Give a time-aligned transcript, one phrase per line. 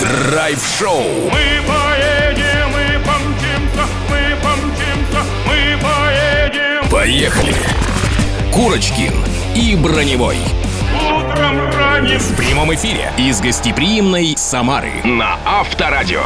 [0.00, 1.02] Драйв-шоу.
[1.24, 6.88] Мы поедем, мы помчимся, мы помчимся, мы поедем.
[6.88, 7.56] Поехали.
[8.52, 9.12] Курочкин
[9.56, 10.36] и Броневой.
[10.94, 16.22] Утром ранним В прямом эфире из гостеприимной Самары на Авторадио.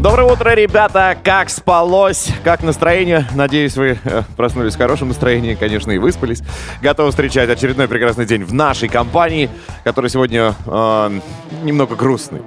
[0.00, 1.14] Доброе утро, ребята!
[1.22, 2.30] Как спалось?
[2.42, 3.26] Как настроение?
[3.34, 6.42] Надеюсь, вы э, проснулись в хорошем настроении, конечно, и выспались.
[6.80, 9.50] Готовы встречать очередной прекрасный день в нашей компании,
[9.84, 11.20] который сегодня э,
[11.64, 12.40] немного грустный.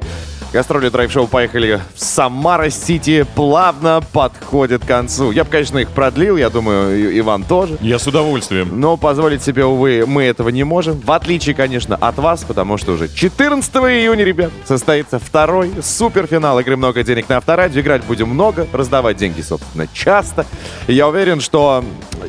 [0.54, 5.32] Гастроли драйв-шоу поехали в Самара-Сити, плавно подходит к концу.
[5.32, 7.76] Я бы, конечно, их продлил, я думаю, Иван тоже.
[7.82, 8.80] Я с удовольствием.
[8.80, 11.00] Но позволить себе, увы, мы этого не можем.
[11.00, 16.78] В отличие, конечно, от вас, потому что уже 14 июня, ребят, состоится второй суперфинал игры
[16.78, 17.82] «Много денег» на Авторадио.
[17.82, 20.46] Играть будем много, раздавать деньги, собственно, часто.
[20.86, 21.84] И я уверен, что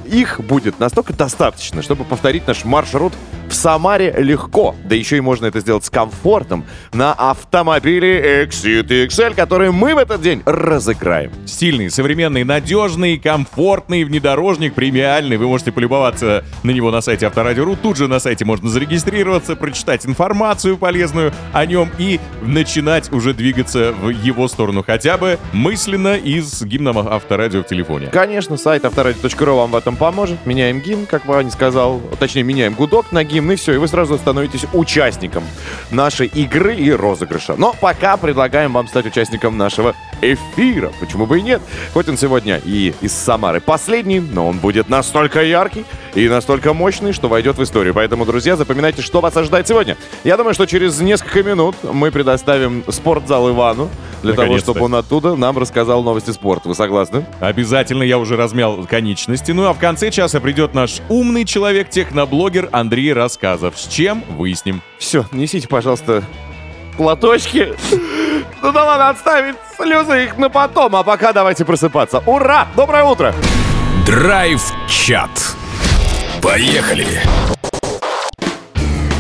[0.07, 3.13] их будет настолько достаточно, чтобы повторить наш маршрут
[3.51, 4.75] в Самаре легко.
[4.85, 9.99] Да еще и можно это сделать с комфортом на автомобиле Exit XL, который мы в
[9.99, 11.33] этот день разыграем.
[11.47, 15.37] Стильный, современный, надежный, комфортный внедорожник, премиальный.
[15.37, 17.77] Вы можете полюбоваться на него на сайте Авторадио.ру.
[17.77, 23.93] Тут же на сайте можно зарегистрироваться, прочитать информацию полезную о нем и начинать уже двигаться
[23.93, 24.85] в его сторону.
[24.87, 28.09] Хотя бы мысленно и с гимном Авторадио в телефоне.
[28.09, 30.45] Конечно, сайт авторадио.ру вам в этом поможет.
[30.47, 32.01] Меняем гимн, как Ваня сказал.
[32.19, 33.75] Точнее, меняем гудок на гимн, и все.
[33.75, 35.45] И вы сразу становитесь участником
[35.91, 37.55] нашей игры и розыгрыша.
[37.57, 40.93] Но пока предлагаем вам стать участником нашего эфира.
[41.01, 41.63] Почему бы и нет?
[41.93, 47.13] Хоть он сегодня и из Самары последний, но он будет настолько яркий и настолько мощный,
[47.13, 47.95] что войдет в историю.
[47.95, 49.97] Поэтому, друзья, запоминайте, что вас ожидает сегодня.
[50.23, 53.89] Я думаю, что через несколько минут мы предоставим спортзал Ивану
[54.23, 56.69] для того, чтобы он оттуда нам рассказал новости спорта.
[56.69, 57.25] Вы согласны?
[57.41, 59.53] Обязательно я уже размял конечности.
[59.53, 63.79] Ну а в конце часа придет наш умный человек, техноблогер Андрей Рассказов.
[63.79, 64.83] С чем выясним.
[64.99, 66.23] Все, несите, пожалуйста,
[66.97, 67.75] платочки.
[68.63, 72.23] Ну да ладно, отставить слезы их на потом, а пока давайте просыпаться.
[72.27, 72.67] Ура!
[72.77, 73.35] Доброе утро!
[74.07, 75.31] Драйв-чат.
[76.43, 77.23] Поехали.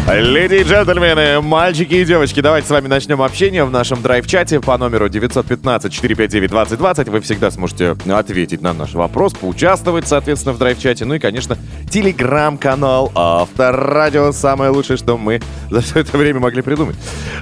[0.06, 4.76] Леди и джентльмены, мальчики и девочки, давайте с вами начнем общение в нашем драйв-чате по
[4.76, 7.10] номеру 915-459-2020.
[7.10, 11.06] Вы всегда сможете ответить на наш вопрос, поучаствовать, соответственно, в драйв-чате.
[11.06, 11.56] Ну и, конечно,
[11.88, 14.32] телеграм-канал Авторадио.
[14.32, 16.96] Самое лучшее, что мы за все это время могли придумать.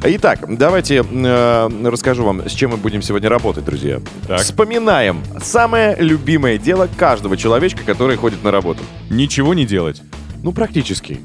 [0.05, 4.01] Итак, давайте э, расскажу вам, с чем мы будем сегодня работать, друзья.
[4.29, 4.41] Так.
[4.41, 8.85] Вспоминаем самое любимое дело каждого человечка, который ходит на работу.
[9.11, 10.01] Ничего не делать.
[10.45, 11.19] Ну, практически.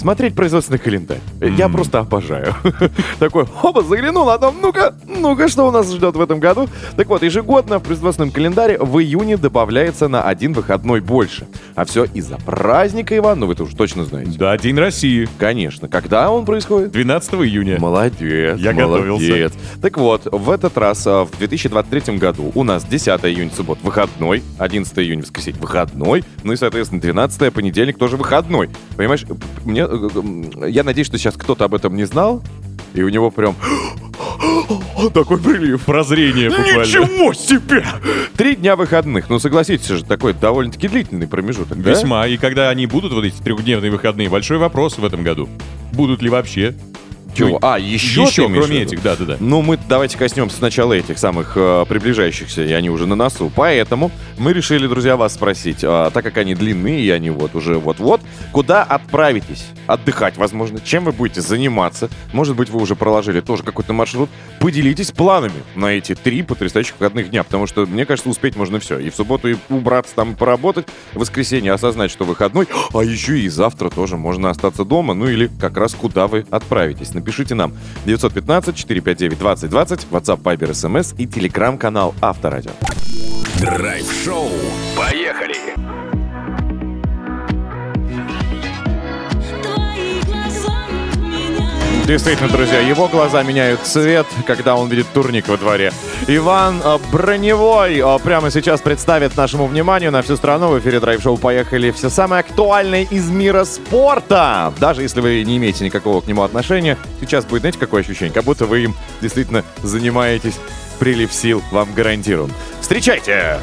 [0.00, 1.20] Смотреть производственный календарь.
[1.42, 2.54] Я просто обожаю.
[3.18, 6.70] Такой, оба, заглянул, а там, ну-ка, ну-ка, что у нас ждет в этом году?
[6.96, 11.46] Так вот, ежегодно в производственном календаре в июне добавляется на один выходной больше.
[11.74, 14.38] А все из-за праздника, Иван, ну вы это уже точно знаете.
[14.38, 15.28] Да, День России.
[15.36, 15.86] Конечно.
[15.86, 16.92] Когда он происходит?
[16.92, 17.78] 12 июня.
[17.78, 19.06] Молодец, Я молодец.
[19.06, 19.52] готовился.
[19.82, 24.42] Так вот, в этот раз, а, в 2023 году, у нас 10 июня, суббот, выходной,
[24.56, 28.70] 11 июня, воскресенье, выходной, ну и, соответственно, 12 понедельник тоже выходной.
[28.96, 29.26] Понимаешь,
[29.66, 29.89] мне,
[30.66, 32.42] я надеюсь, что сейчас кто-то об этом не знал,
[32.94, 33.54] и у него прям
[35.14, 35.82] такой прилив.
[35.84, 36.80] Прозрение буквально.
[36.80, 37.84] Ничего себе!
[38.36, 39.28] Три дня выходных.
[39.28, 41.90] Ну, согласитесь же, такой довольно-таки длительный промежуток, да?
[41.90, 42.26] Весьма.
[42.26, 45.48] И когда они будут, вот эти трехдневные выходные, большой вопрос в этом году.
[45.92, 46.74] Будут ли вообще?
[47.34, 47.58] Чего?
[47.62, 49.36] А, еще, Еще, кроме этих, да-да-да.
[49.40, 53.50] Ну, мы давайте коснемся сначала этих самых э, приближающихся, и они уже на носу.
[53.54, 57.78] Поэтому мы решили, друзья, вас спросить, а, так как они длинные, и они вот уже
[57.78, 58.20] вот-вот,
[58.52, 62.08] куда отправитесь отдыхать, возможно, чем вы будете заниматься.
[62.32, 64.30] Может быть, вы уже проложили тоже какой-то маршрут.
[64.60, 68.98] Поделитесь планами на эти три потрясающих выходных дня, потому что, мне кажется, успеть можно все.
[68.98, 73.38] И в субботу и убраться там, и поработать, в воскресенье осознать, что выходной, а еще
[73.38, 77.14] и завтра тоже можно остаться дома, ну или как раз куда вы отправитесь.
[77.20, 77.72] Напишите нам
[78.06, 82.70] 915-459-2020, WhatsApp, Viber, SMS и телеграм-канал Авторадио.
[83.60, 84.48] Драйв-шоу.
[84.96, 85.59] Поехали.
[92.10, 95.92] Действительно, друзья, его глаза меняют цвет, когда он видит турник во дворе.
[96.26, 101.36] Иван э, Броневой э, прямо сейчас представит нашему вниманию на всю страну в эфире драйв-шоу
[101.36, 104.74] «Поехали» все самое актуальное из мира спорта.
[104.80, 108.34] Даже если вы не имеете никакого к нему отношения, сейчас будет, знаете, какое ощущение?
[108.34, 110.58] Как будто вы им действительно занимаетесь.
[110.98, 112.52] Прилив сил вам гарантирован.
[112.80, 113.60] Встречайте!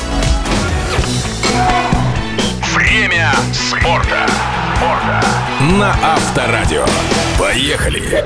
[2.73, 4.25] Время спорта.
[5.79, 6.85] На Авторадио.
[7.37, 8.25] Поехали.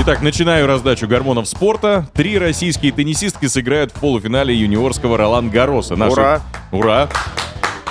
[0.00, 2.06] Итак, начинаю раздачу гормонов спорта.
[2.12, 5.94] Три российские теннисистки сыграют в полуфинале юниорского Ролан Гароса.
[5.94, 6.40] Ура!
[6.72, 7.08] Ура!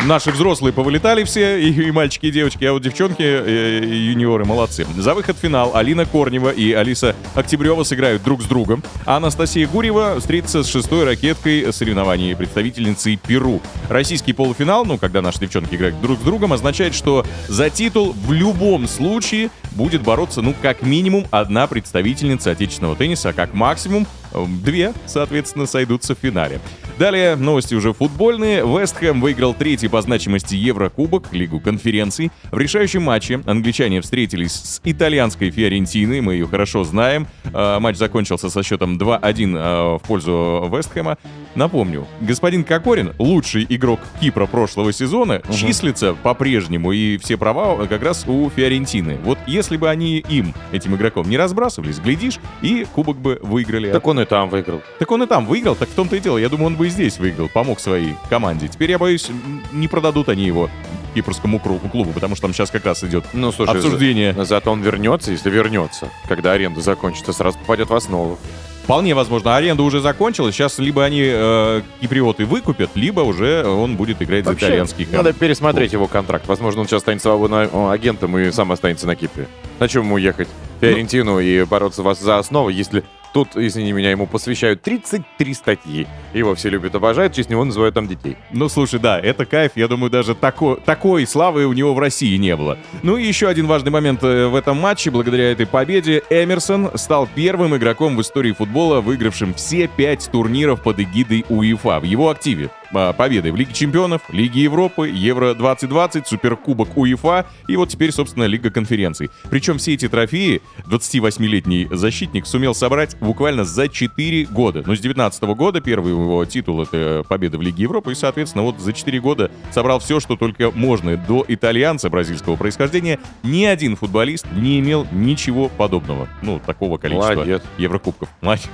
[0.05, 4.45] Наши взрослые повылетали все, и, и мальчики, и девочки, а вот девчонки, э, и юниоры
[4.45, 4.87] молодцы.
[4.97, 9.67] За выход в финал Алина Корнева и Алиса Октябрева сыграют друг с другом, а Анастасия
[9.67, 13.61] Гурьева встретится с шестой ракеткой соревнований представительницей Перу.
[13.89, 18.33] Российский полуфинал, ну, когда наши девчонки играют друг с другом, означает, что за титул в
[18.33, 24.45] любом случае будет бороться, ну, как минимум, одна представительница отечественного тенниса, а как максимум э,
[24.63, 26.59] две, соответственно, сойдутся в финале.
[26.99, 28.63] Далее новости уже футбольные.
[28.65, 32.31] Вест Хэм выиграл третий по значимости Еврокубок, Лигу конференций.
[32.51, 37.27] В решающем матче англичане встретились с итальянской Фиорентиной, мы ее хорошо знаем.
[37.53, 41.17] Э, Матч закончился со счетом 2-1 э, в пользу Вест Хэма.
[41.55, 48.25] Напомню, господин Кокорин, лучший игрок Кипра прошлого сезона, числится по-прежнему, и все права как раз
[48.27, 49.17] у Фиорентины.
[49.23, 53.91] Вот если бы они им, этим игроком, не разбрасывались, глядишь, и кубок бы выиграли.
[53.91, 54.81] Так он и там выиграл.
[54.99, 56.37] Так он и там выиграл, так в том-то и дело.
[56.37, 58.67] Я думаю, он бы и здесь выиграл, помог своей команде.
[58.67, 59.29] Теперь, я боюсь,
[59.71, 60.69] не продадут они его
[61.13, 64.33] кипрскому клубу, потому что там сейчас как раз идет Ну, слушай, обсуждение.
[64.33, 66.09] за- зато он вернется, если вернется.
[66.27, 68.39] Когда аренда закончится, сразу попадет в основу.
[68.83, 70.55] Вполне возможно, аренда уже закончилась.
[70.55, 75.17] Сейчас либо они э, киприоты выкупят, либо уже он будет играть за Вообще, итальянский клуб.
[75.17, 76.47] надо пересмотреть его контракт.
[76.47, 79.47] Возможно, он сейчас станет свободным агентом и сам останется на Кипре.
[79.79, 80.47] На чем ему ехать?
[80.77, 86.07] В Фиорентину и бороться вас за основу, если тут, извини меня, ему посвящают 33 статьи.
[86.33, 88.37] Его все любят, обожают, в честь него называют там детей.
[88.51, 89.73] Ну, слушай, да, это кайф.
[89.75, 92.77] Я думаю, даже тако- такой славы у него в России не было.
[93.03, 95.11] Ну и еще один важный момент э, в этом матче.
[95.11, 100.99] Благодаря этой победе Эмерсон стал первым игроком в истории футбола, выигравшим все пять турниров под
[100.99, 101.99] эгидой УЕФА.
[101.99, 107.89] В его активе а, победы в Лиге Чемпионов, Лиге Европы, Евро-2020, Суперкубок УЕФА и вот
[107.89, 109.29] теперь, собственно, Лига конференций.
[109.49, 114.83] Причем все эти трофеи 28-летний защитник сумел собрать буквально за 4 года.
[114.85, 118.79] Ну, с 19 года первый его титул— это победа в Лиге Европы, и, соответственно, вот
[118.79, 121.17] за 4 года собрал все, что только можно.
[121.17, 126.27] До итальянца бразильского происхождения ни один футболист не имел ничего подобного.
[126.41, 127.61] Ну, такого количества Молодец.
[127.77, 128.29] Еврокубков.
[128.41, 128.69] Молодец.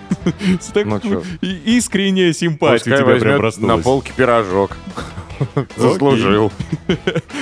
[0.76, 1.00] Ну
[1.42, 3.78] Искренняя симпатия Пускай тебя прям проснулась.
[3.78, 4.78] на полке пирожок.
[5.76, 6.52] Заслужил.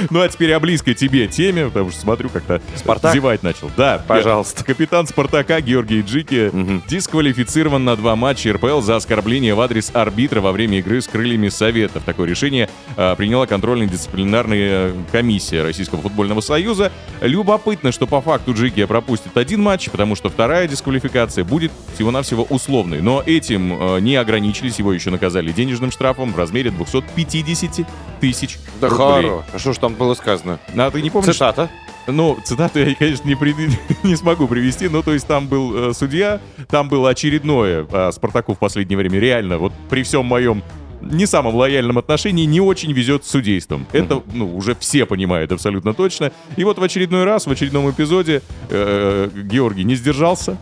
[0.09, 3.13] Ну а теперь о близкой тебе теме, потому что смотрю, как-то Спартак?
[3.13, 3.69] зевать начал.
[3.77, 4.63] Да, Пожалуйста.
[4.63, 6.51] Капитан Спартака Георгий Джики
[6.87, 11.49] дисквалифицирован на два матча РПЛ за оскорбление в адрес арбитра во время игры с крыльями
[11.49, 12.03] Советов.
[12.05, 16.91] Такое решение а, приняла контрольно-дисциплинарная комиссия Российского футбольного союза.
[17.21, 23.01] Любопытно, что по факту Джики пропустит один матч, потому что вторая дисквалификация будет всего-навсего условной.
[23.01, 27.87] Но этим э, не ограничились, его еще наказали денежным штрафом в размере 250
[28.19, 29.05] тысяч Да рублей.
[29.29, 29.43] хоро.
[29.53, 30.59] А что ж там было сказано?
[30.75, 31.33] А ты не помнишь?
[31.33, 31.69] Цитата.
[32.07, 33.55] Ну, цитату я, конечно, не, при-
[34.03, 38.53] не смогу привести, но то есть там был э, судья, там было очередное а, Спартаку
[38.53, 40.63] в последнее время реально, вот при всем моем
[41.01, 43.85] не самом лояльном отношении не очень везет с судейством.
[43.91, 46.31] Это, ну, уже все понимают абсолютно точно.
[46.55, 50.57] И вот в очередной раз, в очередном эпизоде э, Георгий не сдержался,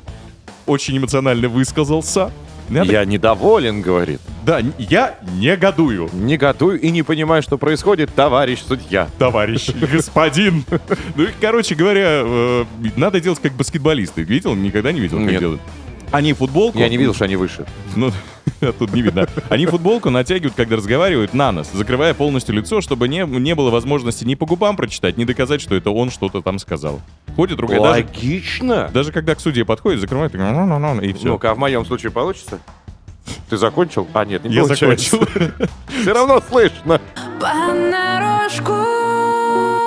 [0.66, 2.31] очень эмоционально высказался.
[2.69, 4.19] Надо- Я недоволен, говорит.
[4.45, 6.10] Да, я негодую.
[6.13, 9.07] Негодую и не понимаю, что происходит, товарищ судья.
[9.19, 10.65] товарищ, господин.
[11.15, 12.65] Ну короче говоря, э,
[12.95, 14.24] надо делать как баскетболисты.
[14.24, 14.56] Видел?
[14.56, 15.62] Никогда не видел, как делают?
[16.13, 16.77] Они футболку...
[16.77, 17.65] Я не видел, что они выше.
[17.95, 18.12] Ну,
[18.77, 19.27] тут не видно.
[19.50, 24.24] Они футболку натягивают, когда разговаривают, на нос, закрывая полностью лицо, чтобы не, не было возможности
[24.24, 27.01] ни по губам прочитать, ни доказать, что это он что-то там сказал.
[27.36, 27.57] Ходит.
[27.57, 28.92] Даже, Логично.
[28.94, 31.30] даже когда к судье подходит, закрывает, такой, «Ну-ну-ну», и все.
[31.30, 32.59] Ну-ка, а в моем случае получится?
[33.49, 34.07] Ты закончил?
[34.14, 35.18] А, нет, не Я получается.
[35.18, 35.68] закончил.
[36.02, 37.02] Все равно слышно.
[37.40, 39.03] Понарошку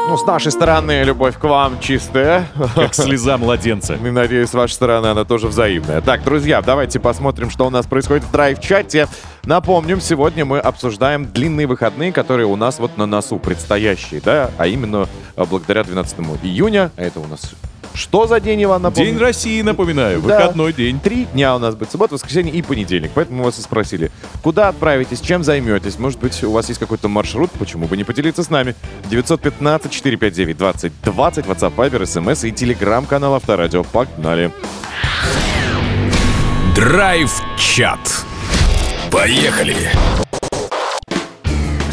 [0.08, 2.46] Ну, с нашей стороны, любовь к вам чистая.
[2.76, 3.94] Как слеза младенца.
[4.04, 6.00] И надеюсь, с вашей стороны она тоже взаимная.
[6.00, 9.08] Так, друзья, давайте посмотрим, что у нас происходит в драйв-чате.
[9.44, 14.68] Напомним, сегодня мы обсуждаем длинные выходные, которые у нас вот на носу предстоящие, да, а
[14.68, 16.92] именно а, благодаря 12 июня.
[16.96, 17.52] А это у нас
[17.96, 19.10] что за день, Иван, напомню?
[19.12, 20.38] День России, напоминаю, Да.
[20.38, 21.00] выходной день.
[21.00, 21.90] Три дня у нас будет.
[21.90, 23.10] Суббота, воскресенье и понедельник.
[23.14, 24.10] Поэтому мы вас и спросили,
[24.42, 25.98] куда отправитесь, чем займетесь.
[25.98, 28.74] Может быть, у вас есть какой-то маршрут, почему бы не поделиться с нами.
[29.10, 30.92] 915-459-2020,
[31.46, 33.82] WhatsApp, Viber, SMS и телеграм-канал Авторадио.
[33.84, 34.52] Погнали.
[36.74, 37.98] Драйв-чат.
[39.10, 39.76] Поехали.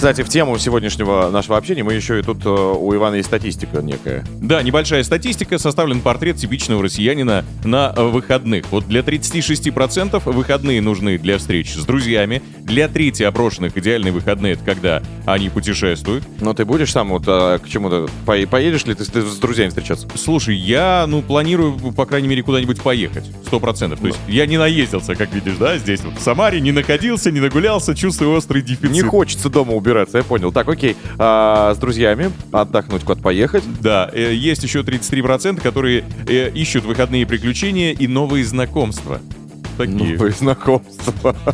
[0.04, 3.82] Кстати, в тему сегодняшнего нашего общения мы еще и тут э, у Ивана есть статистика
[3.82, 4.26] некая.
[4.42, 5.58] Да, небольшая статистика.
[5.58, 8.66] Составлен портрет типичного россиянина на выходных.
[8.70, 12.42] Вот для 36% выходные нужны для встреч с друзьями.
[12.64, 16.26] Для трети опрошенных идеальные выходные— это когда они путешествуют.
[16.42, 18.10] Но ты будешь сам вот э, к чему-то...
[18.26, 20.10] по- Поедешь ли ты с, ты с друзьями встречаться?
[20.16, 23.32] Слушай, я, ну, планирую, по крайней мере, куда-нибудь поехать.
[23.46, 24.02] Сто процентов.
[24.02, 27.40] То есть я не наездился, как видишь, да, здесь вот в Самаре, не находился, не
[27.40, 28.92] нагулялся, чувствую острый дефицит.
[28.92, 30.52] Не хочется дома убираться я понял.
[30.52, 30.96] Так, окей.
[31.18, 33.64] А, с друзьями отдохнуть, куда поехать.
[33.82, 39.20] Да, э, есть еще 33%, которые э, ищут выходные приключения и новые знакомства.
[39.78, 40.14] Такие.
[40.14, 41.36] Новые знакомства.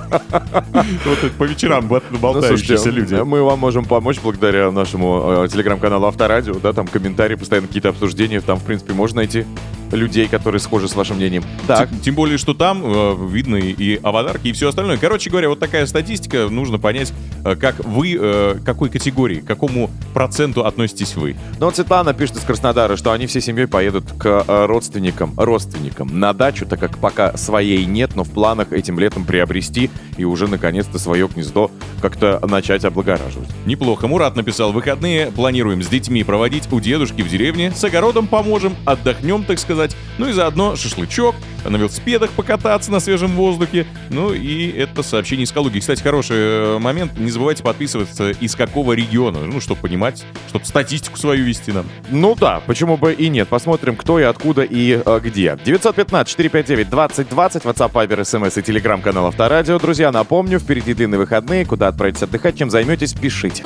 [1.05, 3.15] Вот по вечерам Ну, болтающиеся люди.
[3.15, 8.41] Мы вам можем помочь благодаря нашему э, телеграм-каналу Авторадио, да, там комментарии, постоянно какие-то обсуждения,
[8.41, 9.46] там, в принципе, можно найти
[9.91, 11.43] людей, которые схожи с вашим мнением.
[11.67, 14.98] Так, Тем, тем более, что там э, видно и аватарки, и все остальное.
[14.98, 16.48] Короче говоря, вот такая статистика.
[16.50, 21.36] Нужно понять, э, как вы, э, какой категории, к какому проценту относитесь вы.
[21.60, 26.19] ну вот Светлана пишет из Краснодара, что они всей семьей поедут к э, родственникам, родственникам
[26.19, 30.48] на дачу, так как пока своей нет, но в планах этим летом приобрести и уже
[30.48, 33.50] наконец-то свое гнездо как-то начать облагораживать.
[33.65, 34.08] Неплохо.
[34.08, 39.43] Мурат написал, выходные планируем с детьми проводить у дедушки в деревне, с огородом поможем, отдохнем,
[39.43, 39.78] так сказать.
[40.17, 43.86] Ну и заодно шашлычок, на велосипедах покататься на свежем воздухе.
[44.09, 45.79] Ну и это сообщение из Калуги.
[45.79, 47.17] Кстати, хороший э, момент.
[47.17, 51.86] Не забывайте подписываться, из какого региона, ну, чтобы понимать, чтобы статистику свою вести нам.
[52.09, 53.48] Ну да, почему бы и нет.
[53.48, 55.57] Посмотрим, кто и откуда и э, где.
[55.63, 59.79] 915-459-2020, WhatsApp, Viber, SMS и телеграм-канал Авторадио.
[59.79, 61.65] Друзья, напомню, впереди длинные выходные.
[61.65, 63.63] Куда отправитесь отдыхать, чем займетесь, пишите.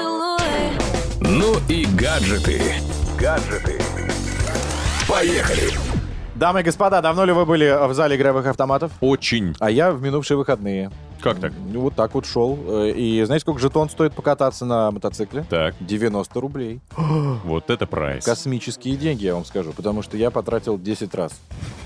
[1.19, 2.61] Ну и гаджеты.
[3.19, 3.79] Гаджеты.
[5.07, 5.82] Поехали.
[6.43, 8.91] Дамы и господа, давно ли вы были в зале игровых автоматов?
[8.99, 9.55] Очень.
[9.61, 10.91] А я в минувшие выходные.
[11.23, 11.53] Как так?
[11.71, 12.59] Ну, Вот так вот шел.
[12.67, 15.45] Э, И знаете, сколько жетон стоит покататься на мотоцикле?
[15.49, 16.81] Так, 90 рублей.
[16.97, 18.25] вот это прайс.
[18.25, 21.31] Космические деньги, я вам скажу, потому что я потратил 10 раз.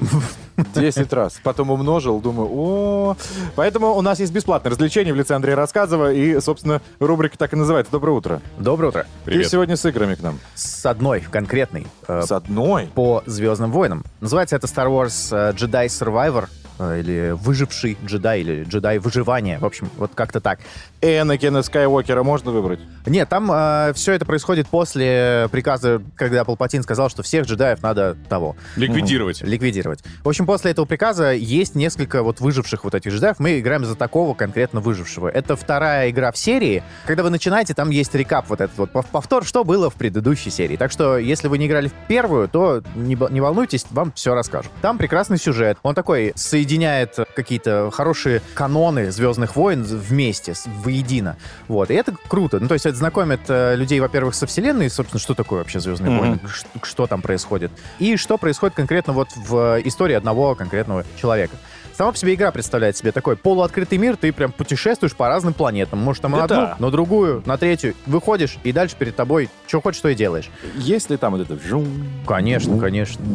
[0.74, 1.40] 10 раз.
[1.44, 3.16] Потом умножил, думаю, о
[3.56, 7.56] Поэтому у нас есть бесплатное развлечение в лице Андрея Рассказова, и, собственно, рубрика так и
[7.56, 8.42] называется «Доброе утро».
[8.58, 9.04] Доброе утро.
[9.26, 9.50] Ты Привет.
[9.50, 10.40] сегодня с играми к нам.
[10.56, 12.90] С одной конкретной э, С одной.
[12.96, 14.04] по Звездным войнам.
[14.20, 19.60] Называется это Star Wars э, Jedi Survivor или выживший джедай, или джедай выживания.
[19.60, 20.60] В общем, вот как-то так.
[21.02, 22.80] Энакина Скайуокера можно выбрать?
[23.06, 28.56] Нет, там все это происходит после приказа, когда Палпатин сказал, что всех джедаев надо того.
[28.76, 29.42] Ликвидировать.
[29.42, 30.04] Ликвидировать.
[30.24, 33.40] В общем, после этого приказа есть несколько вот выживших вот этих джедаев.
[33.40, 35.28] Мы играем за такого конкретно выжившего.
[35.30, 36.84] Это вторая игра в серии.
[37.06, 40.50] Когда вы начинаете, там есть рекап вот этот вот пов- повтор, что было в предыдущей
[40.50, 40.78] серии.
[40.78, 44.72] Так что, если вы не играли в первую, то не, не волнуйтесь, вам все расскажут.
[44.82, 45.78] Там прекрасный сюжет.
[45.84, 51.36] Он такой соединяет какие-то хорошие каноны Звездных войн вместе, с- воедино.
[51.68, 51.92] Вот.
[51.92, 52.60] И это круто.
[52.60, 56.12] Ну, то есть это знакомит э, людей, во-первых, со вселенной, собственно, что такое вообще Звездные
[56.12, 56.20] Мгм.
[56.20, 57.72] войны, ш- что там происходит.
[58.00, 61.56] И что происходит конкретно вот в истории одного конкретного человека.
[61.96, 65.98] Сама по себе игра представляет себе такой полуоткрытый мир, ты прям путешествуешь по разным планетам.
[65.98, 66.74] Может, там на Да.
[66.74, 67.96] одну, на другую, на третью.
[68.06, 70.52] Выходишь, и дальше перед тобой что хочешь, что и делаешь.
[70.76, 71.58] Есть ли там вот это?
[72.28, 73.26] Конечно, конечно.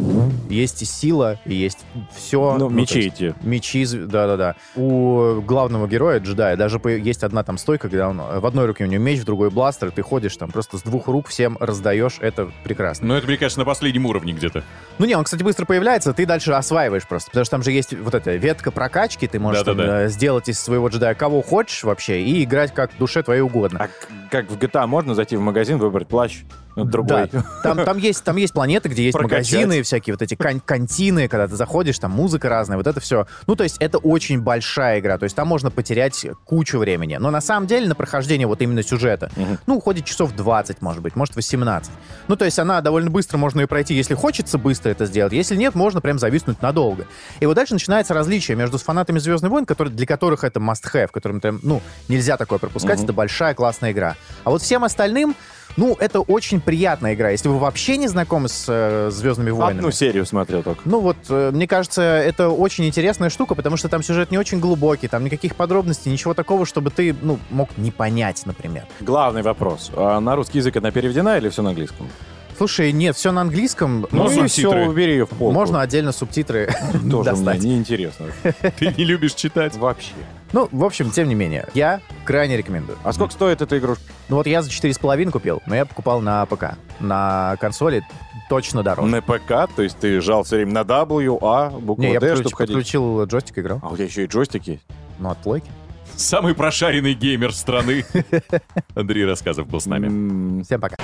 [0.48, 1.78] Есть и сила, и есть
[2.16, 2.56] все.
[2.56, 3.34] Ну, мечи эти.
[3.42, 4.54] Мечи, да-да-да.
[4.76, 8.84] У главного героя, джедая, даже есть одна там стойка, когда он э, в одной руке
[8.84, 12.18] у него меч, в другой бластер, ты ходишь там просто с двух рук всем раздаешь,
[12.20, 13.08] это прекрасно.
[13.08, 14.64] Но это, мне кажется, на последнем уровне где-то.
[14.98, 17.94] Ну не, он, кстати, быстро появляется, ты дальше осваиваешь просто, потому что там же есть
[17.94, 22.22] вот эта ветка прокачки, ты можешь там, э, сделать из своего джедая кого хочешь вообще
[22.22, 23.80] и играть как душе твоей угодно.
[23.80, 23.88] А
[24.30, 27.28] как в GTA можно зайти в магазин, выбрать плащ, ну, другой.
[27.30, 29.52] Да, там, там, есть, там есть планеты, где есть Прокачать.
[29.52, 33.26] магазины, всякие вот эти кан- кантины, когда ты заходишь, там музыка разная, вот это все.
[33.46, 37.16] Ну, то есть это очень большая игра, то есть там можно потерять кучу времени.
[37.16, 39.30] Но на самом деле на прохождение вот именно сюжета,
[39.66, 41.90] ну, уходит часов 20, может быть, может 18.
[42.28, 45.32] Ну, то есть она довольно быстро можно ее пройти, если хочется быстро это сделать.
[45.32, 47.06] Если нет, можно прям зависнуть надолго.
[47.40, 51.40] И вот дальше начинается различие между фанатами Звездных войн, которые, для которых это must-have, которым
[51.62, 54.16] ну, нельзя такое пропускать, это большая классная игра.
[54.44, 55.34] А вот всем остальным,
[55.76, 57.30] ну, это очень приятная игра.
[57.30, 59.78] Если вы вообще не знакомы с э, Звездными войнами.
[59.78, 60.80] Одну серию смотрел только.
[60.84, 64.60] Ну вот, э, мне кажется, это очень интересная штука, потому что там сюжет не очень
[64.60, 68.86] глубокий, там никаких подробностей, ничего такого, чтобы ты, ну, мог не понять, например.
[69.00, 69.90] Главный вопрос.
[69.94, 72.08] А на русский язык она переведена или все на английском?
[72.56, 74.06] Слушай, нет, все на английском.
[74.10, 75.52] Ну, Можно и все, убери ее в полку.
[75.52, 77.62] Можно отдельно субтитры Тоже мне достать.
[77.62, 78.26] неинтересно.
[78.78, 79.74] Ты не любишь читать.
[79.76, 80.12] Вообще.
[80.52, 82.98] Ну, в общем, тем не менее, я крайне рекомендую.
[83.04, 84.02] А сколько стоит эта игрушка?
[84.28, 86.76] Ну вот я за 4,5 купил, но я покупал на ПК.
[87.00, 88.04] На консоли
[88.50, 89.08] точно дороже.
[89.08, 92.26] На ПК, то есть ты жал все время на W, А, букву Не, я D,
[92.26, 92.74] подключ- чтобы ходить.
[92.76, 93.78] подключил джойстик, играл.
[93.82, 94.82] А у тебя еще и джойстики есть?
[95.18, 95.70] Ну, от плойки.
[96.16, 98.04] Самый прошаренный геймер страны.
[98.94, 100.62] Андрей Рассказов был с нами.
[100.62, 100.96] Всем пока.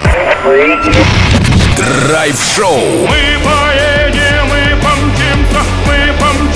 [1.77, 2.77] Драйв-шоу.
[2.77, 6.48] Мы поедем, мы помчимся, мы помчимся.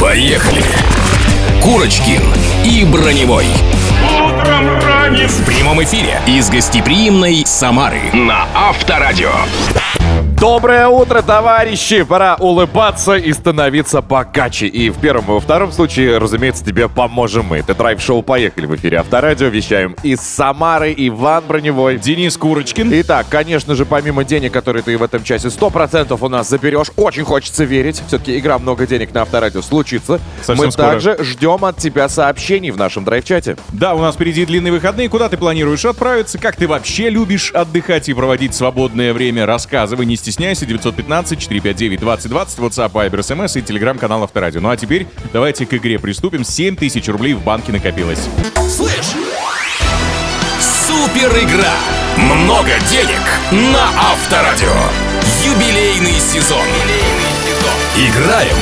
[0.00, 0.64] Поехали.
[1.62, 2.22] Курочкин
[2.64, 3.44] и Броневой.
[4.16, 9.30] Утром ранним В прямом эфире из гостеприимной Самары на Авторадио.
[10.20, 12.02] Доброе утро, товарищи!
[12.02, 14.66] Пора улыбаться и становиться богаче.
[14.66, 17.58] И в первом и во втором случае, разумеется, тебе поможем мы.
[17.58, 19.48] Это драйв-шоу «Поехали» в эфире Авторадио.
[19.48, 21.98] Вещаем из Самары Иван Броневой.
[21.98, 22.90] Денис Курочкин.
[23.00, 27.24] Итак, конечно же, помимо денег, которые ты в этом часе 100% у нас заберешь, очень
[27.24, 28.02] хочется верить.
[28.06, 30.20] Все-таки игра «Много денег» на Авторадио случится.
[30.42, 30.86] Совсем мы скоро.
[30.86, 33.56] также ждем от тебя сообщений в нашем драйв-чате.
[33.68, 35.08] Да, у нас впереди длинные выходные.
[35.08, 36.38] Куда ты планируешь отправиться?
[36.38, 39.46] Как ты вообще любишь отдыхать и проводить свободное время?
[39.46, 40.66] Рассказывай, не стесняйся.
[40.66, 44.60] 915-459-2020, WhatsApp, Viber, SMS и телеграм-канал Авторадио.
[44.60, 46.44] Ну а теперь давайте к игре приступим.
[46.44, 48.28] 7 тысяч рублей в банке накопилось.
[48.68, 49.14] Слышь!
[50.60, 51.74] Супер игра!
[52.16, 53.22] Много денег
[53.72, 54.74] на Авторадио.
[55.44, 56.66] Юбилейный сезон.
[57.96, 58.56] Играем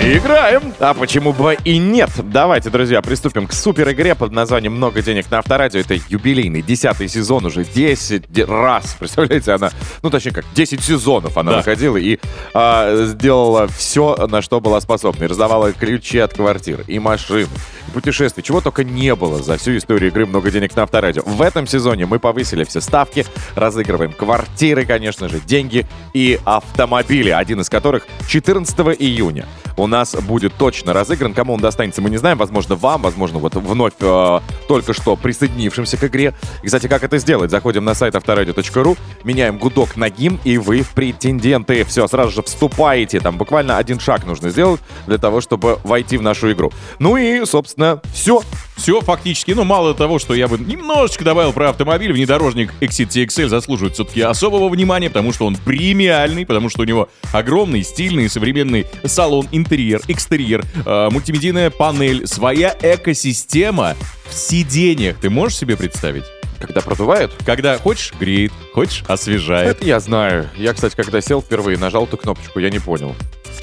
[0.00, 0.72] Играем!
[0.78, 2.10] А почему бы и нет?
[2.22, 5.80] Давайте, друзья, приступим к супер игре под названием «Много денег на Авторадио».
[5.80, 8.94] Это юбилейный, десятый сезон уже, 10 де- раз.
[8.98, 9.70] Представляете, она,
[10.02, 11.56] ну точнее как, 10 сезонов она Да.
[11.58, 12.18] выходила и
[12.54, 15.24] а, сделала все, на что была способна.
[15.24, 17.48] И раздавала ключи от квартир, и машин,
[17.88, 18.44] и путешествий.
[18.44, 21.22] Чего только не было за всю историю игры «Много денег на Авторадио».
[21.26, 23.26] В этом сезоне мы повысили все ставки,
[23.56, 29.44] разыгрываем квартиры, конечно же, деньги и автомобили, один из которых 14 июня
[29.76, 31.34] у нас будет точно разыгран.
[31.34, 32.38] Кому он достанется, мы не знаем.
[32.38, 36.34] Возможно, вам, возможно, вот вновь э, только что присоединившимся к игре.
[36.62, 37.50] И, кстати, как это сделать?
[37.50, 41.84] Заходим на сайт авторадио.ру, меняем гудок на гим, и вы в претенденты.
[41.84, 43.20] Все, сразу же вступаете.
[43.20, 46.72] Там буквально один шаг нужно сделать для того, чтобы войти в нашу игру.
[46.98, 48.42] Ну и, собственно, все.
[48.78, 53.48] Все фактически, ну мало того, что я бы немножечко добавил про автомобиль, внедорожник Exit TXL
[53.48, 58.86] заслуживает все-таки особого внимания, потому что он премиальный, потому что у него огромный, стильный, современный
[59.04, 63.94] салон, интерьер, экстерьер, э, мультимедийная панель, своя экосистема
[64.28, 65.16] в сиденьях.
[65.20, 66.24] Ты можешь себе представить?
[66.58, 69.76] Когда продувает, Когда хочешь, греет, хочешь, освежает.
[69.76, 70.50] это я знаю.
[70.56, 73.14] Я, кстати, когда сел впервые, нажал эту кнопочку, я не понял.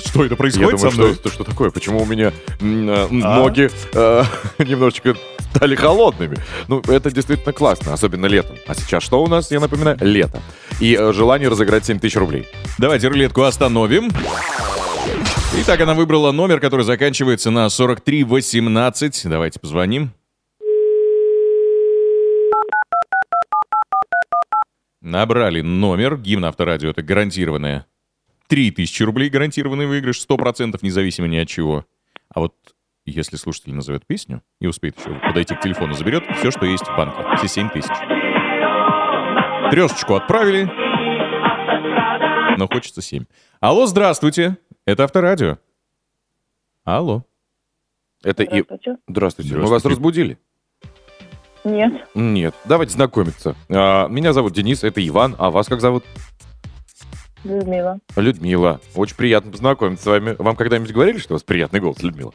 [0.06, 1.14] Что это Я происходит думаю, со мной?
[1.14, 1.72] что, это что такое?
[1.72, 2.32] Почему у меня э,
[2.62, 3.08] А?
[3.12, 4.24] ноги э,
[4.64, 5.16] немножечко
[5.54, 6.38] стали холодными?
[6.70, 8.56] Ну, это действительно классно, особенно летом.
[8.66, 10.42] А сейчас что у нас, я напоминаю, лето.
[10.80, 12.48] И э, желание разыграть 7 тысяч рублей.
[12.78, 14.10] Давайте рулетку остановим.
[15.58, 19.28] Итак, она выбрала номер, который заканчивается на 4318.
[19.30, 20.12] Давайте позвоним.
[25.02, 26.18] Набрали номер.
[26.18, 26.90] Гимн Авторадио.
[26.90, 27.86] Это гарантированное.
[28.48, 30.24] 3000 рублей гарантированный выигрыш.
[30.28, 31.86] 100% независимо ни от чего.
[32.34, 32.54] А вот
[33.06, 36.98] если слушатель назовет песню и успеет еще подойти к телефону, заберет все, что есть в
[36.98, 37.24] банке.
[37.38, 37.96] Все 7 тысяч.
[39.72, 40.70] Трешечку отправили.
[42.58, 43.26] Но хочется 7.
[43.62, 44.58] Алло, здравствуйте.
[44.86, 45.58] Это Авторадио.
[46.84, 47.26] Алло.
[48.24, 48.62] Это и...
[48.62, 48.98] Здравствуйте.
[49.08, 49.56] Здравствуйте.
[49.56, 50.38] Мы вас разбудили?
[51.64, 52.54] Нет, Нет.
[52.66, 53.56] Давайте знакомиться.
[53.70, 55.36] А, меня зовут Денис, это Иван.
[55.40, 56.04] А вас как зовут?
[57.44, 58.00] Людмила.
[58.16, 58.80] Людмила.
[58.96, 60.36] Очень приятно познакомиться с вами.
[60.38, 62.34] Вам когда-нибудь говорили, что у вас приятный голос, Людмила?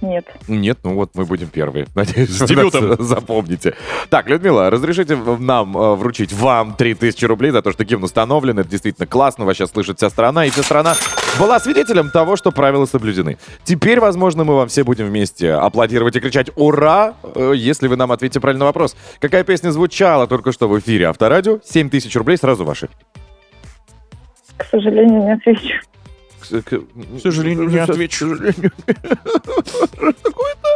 [0.00, 0.26] Нет.
[0.46, 1.86] Нет, ну вот мы будем первые.
[1.94, 2.96] Надеюсь, С дебютом.
[3.02, 3.74] запомните.
[4.10, 8.58] Так, Людмила, разрешите нам э, вручить вам 3000 рублей за то, что гимн установлен.
[8.58, 9.44] Это действительно классно.
[9.44, 10.44] Вас сейчас слышит вся страна.
[10.44, 10.94] И вся страна
[11.38, 13.38] была свидетелем того, что правила соблюдены.
[13.64, 18.12] Теперь, возможно, мы вам все будем вместе аплодировать и кричать «Ура!», э, если вы нам
[18.12, 18.96] ответите правильный вопрос.
[19.20, 21.60] Какая песня звучала только что в эфире Авторадио?
[21.64, 22.88] 7000 рублей сразу ваши.
[24.56, 25.80] К сожалению, не отвечу.
[26.50, 26.80] К,
[27.22, 28.26] сожалению, не отвечу.
[28.26, 28.72] К сожалению.
[30.22, 30.66] Какой-то.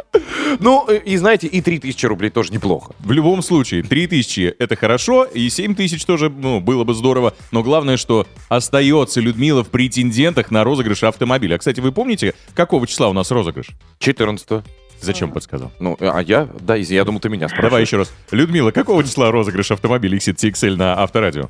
[0.59, 2.93] Ну, и знаете, и 3000 рублей тоже неплохо.
[2.99, 7.35] В любом случае, 3000 это хорошо, и 7000 тоже, ну, было бы здорово.
[7.53, 11.55] Но главное, что остается Людмила в претендентах на розыгрыш автомобиля.
[11.55, 13.69] А, кстати, вы помните, какого числа у нас розыгрыш?
[13.99, 14.65] 14
[15.01, 15.73] Зачем подсказал?
[15.81, 17.71] Ну, а я, да, извини, я думал, ты меня спрашиваешь.
[17.71, 18.13] Давай еще раз.
[18.31, 21.49] Людмила, какого числа розыгрыш автомобиля Exit TXL на Авторадио?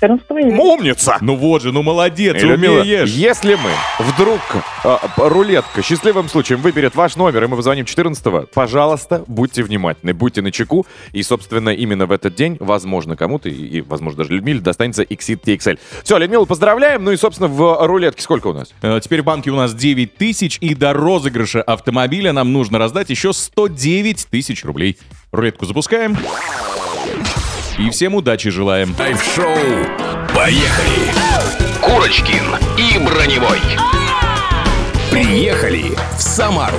[0.00, 0.56] 14 июля.
[0.60, 1.18] Умница!
[1.20, 3.10] Ну вот же, ну молодец, Людмила, умеешь.
[3.10, 4.40] если мы вдруг
[4.84, 10.12] а, п- рулетка счастливым случаем выберет ваш номер, и мы позвоним 14 пожалуйста, будьте внимательны,
[10.14, 10.86] будьте на чеку.
[11.12, 15.40] И, собственно, именно в этот день, возможно, кому-то, и, и, возможно, даже Людмиле достанется Exit
[15.44, 15.78] TXL.
[16.04, 17.02] Все, Людмила, поздравляем.
[17.04, 18.72] Ну и, собственно, в рулетке сколько у нас?
[18.82, 23.10] Э, Теперь в банке у нас 9 тысяч, и до розыгрыша автомобиля нам нужно раздать
[23.10, 24.98] еще 109 тысяч рублей.
[25.32, 26.16] Рулетку запускаем.
[27.78, 28.94] И всем удачи желаем.
[28.94, 29.54] Драйв-шоу
[30.34, 31.12] «Поехали!»
[31.82, 33.60] Курочкин и Броневой.
[35.10, 36.74] Приехали в Самару.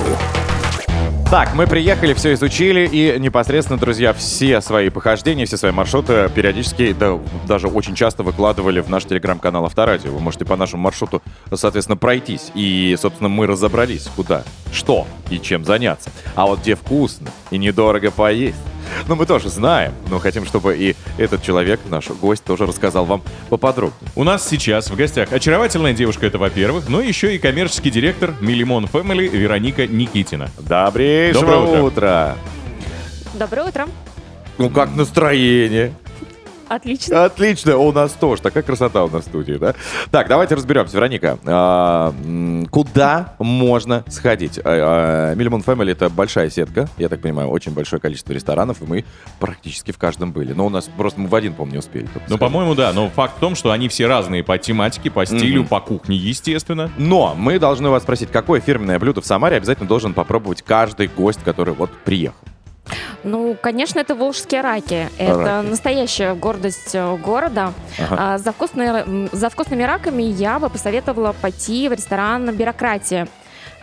[1.30, 6.92] Так, мы приехали, все изучили, и непосредственно, друзья, все свои похождения, все свои маршруты периодически,
[6.98, 10.10] да, даже очень часто выкладывали в наш телеграм-канал Авторадио.
[10.10, 12.50] Вы можете по нашему маршруту, соответственно, пройтись.
[12.54, 16.10] И, собственно, мы разобрались, куда, что и чем заняться.
[16.34, 18.56] А вот где вкусно и недорого поесть,
[19.06, 23.22] Но мы тоже знаем, но хотим, чтобы и этот человек, наш гость, тоже рассказал вам
[23.48, 24.10] поподробнее.
[24.14, 28.84] У нас сейчас в гостях очаровательная девушка, это во-первых, но еще и коммерческий директор Милимон
[28.86, 30.50] Family Вероника Никитина.
[30.58, 31.82] Добрейшего Доброе утро.
[31.82, 32.36] утра.
[33.34, 33.88] Доброе утро.
[34.58, 35.92] Ну как настроение?
[36.68, 37.24] Отлично.
[37.24, 38.42] Отлично, у нас тоже.
[38.42, 39.74] Такая красота у нас в студии, да?
[40.10, 40.96] Так, давайте разберемся.
[40.96, 42.14] Вероника, а,
[42.70, 44.58] куда можно сходить?
[44.58, 48.84] А, а, Milliman Family— это большая сетка, я так понимаю, очень большое количество ресторанов, и
[48.84, 49.04] мы
[49.40, 50.52] практически в каждом были.
[50.52, 52.08] Но у нас просто мы в один, не успели.
[52.28, 55.64] Ну, по-моему, да, но факт в том, что они все разные по тематике, по стилю,
[55.64, 56.90] по кухне, естественно.
[56.98, 61.40] Но мы должны вас спросить, какое фирменное блюдо в Самаре обязательно должен попробовать каждый гость,
[61.44, 62.38] который вот приехал?
[63.24, 65.08] Ну, конечно, это волжские раки.
[65.18, 65.66] Это Раки.
[65.68, 67.72] настоящая гордость э, города.
[67.98, 68.16] Ага.
[68.34, 73.26] А, за, вкусные- за вкусными раками я бы посоветовала пойти в ресторан «Бюрократия»,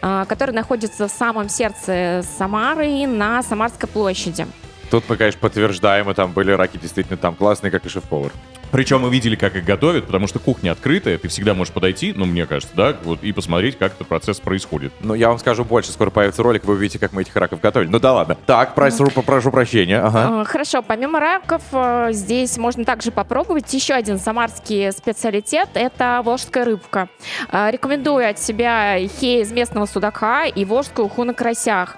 [0.02, 4.48] а, который находится в самом сердце Самары на Самарской площади.
[4.92, 8.32] Тут мы, конечно, подтверждаем, и там были раки действительно там классные, как и шеф-повар.
[8.72, 12.26] Причем мы видели, как их готовят, потому что кухня открытая, ты всегда можешь подойти, ну,
[12.26, 14.92] мне кажется, да, вот, и посмотреть, как этот процесс происходит.
[15.00, 17.90] Ну, я вам скажу больше, скоро появится ролик, вы увидите, как мы этих раков готовили.
[17.90, 18.38] Ну да ладно.
[18.46, 20.00] Так, прошу, попрошу прощения.
[20.00, 20.42] Ага.
[20.42, 26.66] А, Хорошо, помимо раков, э, здесь можно также попробовать еще один самарский специалитет– это волжская
[26.66, 27.10] рыбка.
[27.50, 31.98] А, Рекомендую от себя хей из местного судака и волжскую уху на карасях.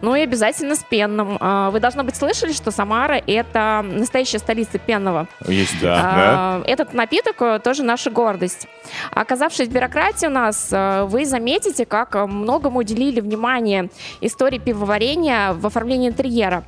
[0.00, 1.36] Ну и обязательно с пенным.
[1.40, 5.26] А, Вы, должно быть, слышали, что Самара– это настоящая столица пенного.
[5.46, 6.00] Есть, да.
[6.02, 8.68] А, Этот напиток э, тоже наша гордость.
[9.10, 13.90] Оказавшись в бюрократии у нас, э, вы заметите, как многому уделили внимание
[14.20, 16.64] истории пивоварения в оформлении интерьера.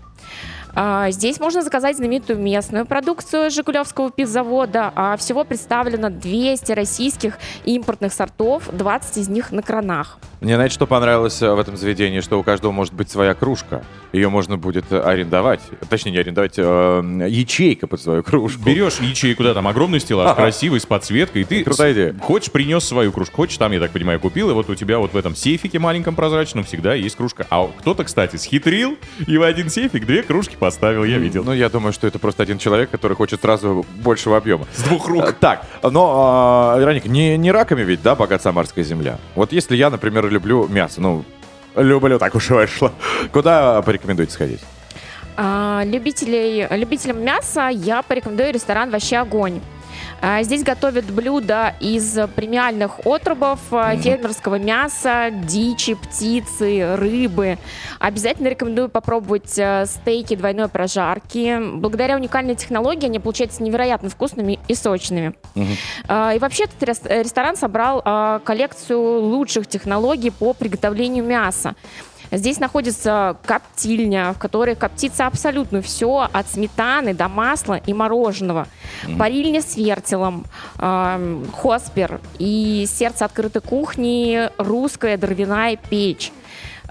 [0.74, 4.92] А, Здесь можно заказать знаменитую местную продукцию Жигулевского пивзавода.
[4.94, 10.18] А Всего представлено 200 российских и импортных сортов, 20 из них на кранах.
[10.44, 13.82] Мне, знаете, что понравилось э, в этом заведении, что у каждого может быть своя кружка.
[14.12, 15.60] Ее можно будет э, арендовать.
[15.88, 18.62] Точнее, не арендовать, э, ячейка под свою кружку.
[18.62, 20.42] Берешь ячейку, да, там огромный стеллаж, Ага.
[20.42, 22.14] красивый, с подсветкой, и ты Крутая идея.
[22.20, 25.14] хочешь, принес свою кружку, хочешь, там, я так понимаю, купил, и вот у тебя вот
[25.14, 27.46] в этом сейфике маленьком прозрачном всегда есть кружка.
[27.48, 31.42] А кто-то, кстати, схитрил и в один сейфик две кружки поставил, я видел.
[31.42, 34.66] Ну, я думаю, что это просто один человек, который хочет сразу большего объема.
[34.74, 35.32] С двух рук.
[35.40, 39.18] Так, но, э, Вероника, не, не раками ведь, да, богат самарская земля?
[39.36, 41.24] Вот если я, например, люблю мясо, ну,
[41.76, 42.92] люблю, так уж и вышло.
[43.32, 44.60] Куда порекомендуете сходить?
[45.36, 49.60] А, Любителей, любителям мяса я порекомендую ресторан «Вообще огонь».
[50.26, 57.58] А, Здесь готовят блюда из премиальных отрубов, а, фермерского мяса, дичи, птицы, рыбы.
[57.98, 61.58] Обязательно рекомендую попробовать э, стейки двойной прожарки.
[61.74, 65.34] Благодаря уникальной технологии они получаются невероятно вкусными и сочными.
[66.08, 71.74] А, И вообще этот рес- ресторан собрал а, коллекцию лучших технологий по приготовлению мяса.
[72.30, 78.66] Здесь находится коптильня, в которой коптится абсолютно все, от сметаны до масла и мороженого.
[79.18, 80.44] Парильня с вертелом,
[80.78, 86.32] эм, хоспер и сердце открытой кухни, русская дровяная печь.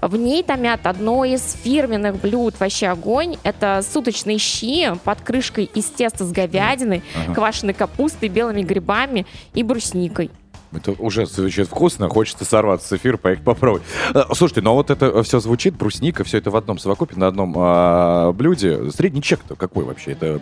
[0.00, 3.36] В ней томят одно из фирменных блюд вообще огонь.
[3.42, 7.02] Это суточные щи под крышкой из теста с говядиной,
[7.34, 10.30] квашеной капустой, белыми грибами и брусникой.
[10.76, 13.82] Это уже звучит вкусно, хочется сорваться с эфира, поехать попробовать.
[14.14, 17.54] Э, Слушайте, но вот это все звучит, брусника, все это в одном совокупе, на одном
[17.56, 18.90] а, блюде.
[18.90, 20.12] Средний чек-то какой вообще?
[20.12, 20.40] Это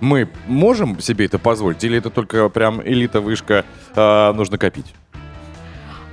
[0.00, 4.94] мы можем себе это позволить, или это только прям элита, вышка, а, нужно копить?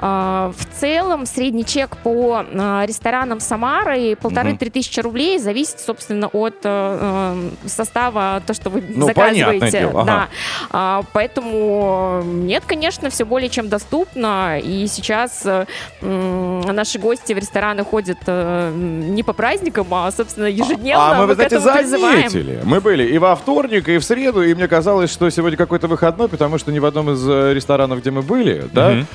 [0.04, 6.56] А, В целом средний чек по а, ресторанам Самары полторы-три тысячи рублей зависит, собственно, от
[6.64, 9.70] э, э, состава, то, что вы Ну, заказываете.
[9.72, 10.06] дело, ага.
[10.06, 10.28] Да.
[10.72, 14.60] А, Поэтому нет, конечно, все более чем доступно.
[14.60, 15.66] И сейчас э,
[16.02, 21.12] наши гости в рестораны ходят не по праздникам, а, собственно, ежедневно.
[21.12, 22.30] а мы, вы к знаете, этому призываем.
[22.30, 22.60] заметили.
[22.64, 26.28] Мы были и во вторник, и в среду, и мне казалось, что сегодня какой-то выходной,
[26.28, 29.08] потому что ни в одном из ресторанов, где мы были, да, Мгм.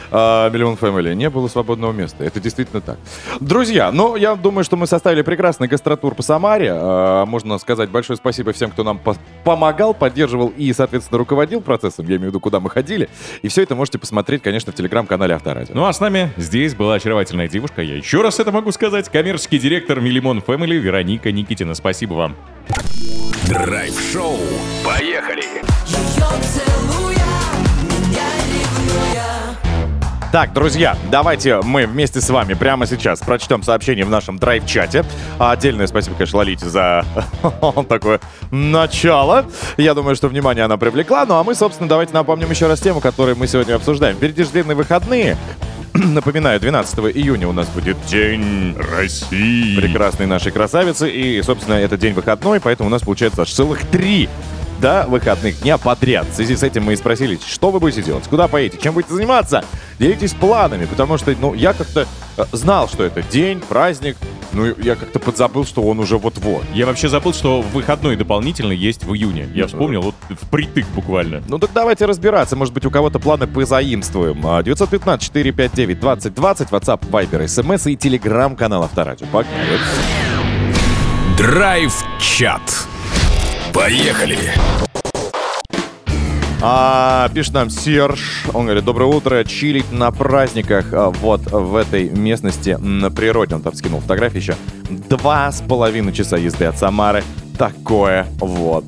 [0.80, 2.24] Миллион Family, не было свободного места.
[2.24, 2.98] Это действительно так.
[3.40, 6.70] Друзья, ну, я думаю, что мы составили прекрасный гастротур по Самаре.
[6.72, 12.06] А, Можно сказать большое спасибо всем, кто нам по- помогал, поддерживал и, соответственно, руководил процессом.
[12.06, 13.08] Я имею в виду, куда мы ходили.
[13.42, 15.74] И все это можете посмотреть, конечно, в телеграм-канале Авторадио.
[15.74, 19.58] Ну а с нами здесь была очаровательная девушка, я еще раз это могу сказать, коммерческий
[19.58, 21.74] директор Милимон Family Вероника Никитина.
[21.74, 22.36] Спасибо вам.
[23.48, 24.38] Драйв-шоу.
[24.84, 25.44] Поехали.
[30.36, 35.02] Так, друзья, давайте мы вместе с вами прямо сейчас прочтем сообщение в нашем драйв-чате.
[35.38, 37.06] А Отдельное спасибо, конечно, Лолите за
[37.88, 38.20] такое
[38.50, 39.46] начало.
[39.78, 41.24] Я думаю, что внимание она привлекла.
[41.24, 44.16] Ну а мы, собственно, давайте напомним еще раз тему, которую мы сегодня обсуждаем.
[44.16, 45.38] Впереди же длинные выходные.
[45.94, 49.80] Напоминаю, 12 июня у нас будет День России.
[49.80, 51.10] прекрасной нашей красавицы.
[51.10, 54.28] И, собственно, это день выходной, поэтому у нас получается аж целых три
[54.80, 56.26] да, выходных дня подряд.
[56.28, 59.14] В связи с этим мы и спросили, что вы будете делать, куда поедете, чем будете
[59.14, 59.64] заниматься.
[59.98, 64.16] Делитесь планами, потому что, ну, я как-то э, знал, что это день, праздник,
[64.52, 66.64] ну, я как-то подзабыл, что он уже вот-вот.
[66.72, 69.48] Я вообще забыл, что выходной дополнительно есть в июне.
[69.54, 71.42] Я вспомнил вот впритык буквально.
[71.48, 72.56] Ну так давайте разбираться.
[72.56, 74.46] Может быть, у кого-то планы позаимствуем.
[74.46, 79.26] А, 915-459-2020, WhatsApp, Viber, SMS и телеграм-канал Авторадио.
[79.30, 79.78] Погнали.
[81.36, 82.62] Драйв-чат.
[83.76, 84.38] Поехали.
[86.62, 88.46] А, пишет нам Серж.
[88.54, 89.44] Он говорит, доброе утро.
[89.44, 93.54] Чилить на праздниках а, вот в этой местности на природе.
[93.54, 94.54] Он там скинул фотографии еще.
[94.88, 97.22] Два с половиной часа езды от Самары.
[97.58, 98.86] Такое вот.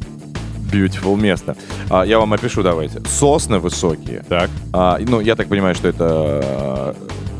[0.72, 1.54] Beautiful место.
[1.90, 3.02] А, я вам опишу, давайте.
[3.04, 4.24] Сосны высокие.
[4.26, 4.48] Так.
[4.72, 6.94] А, ну, я так понимаю, что это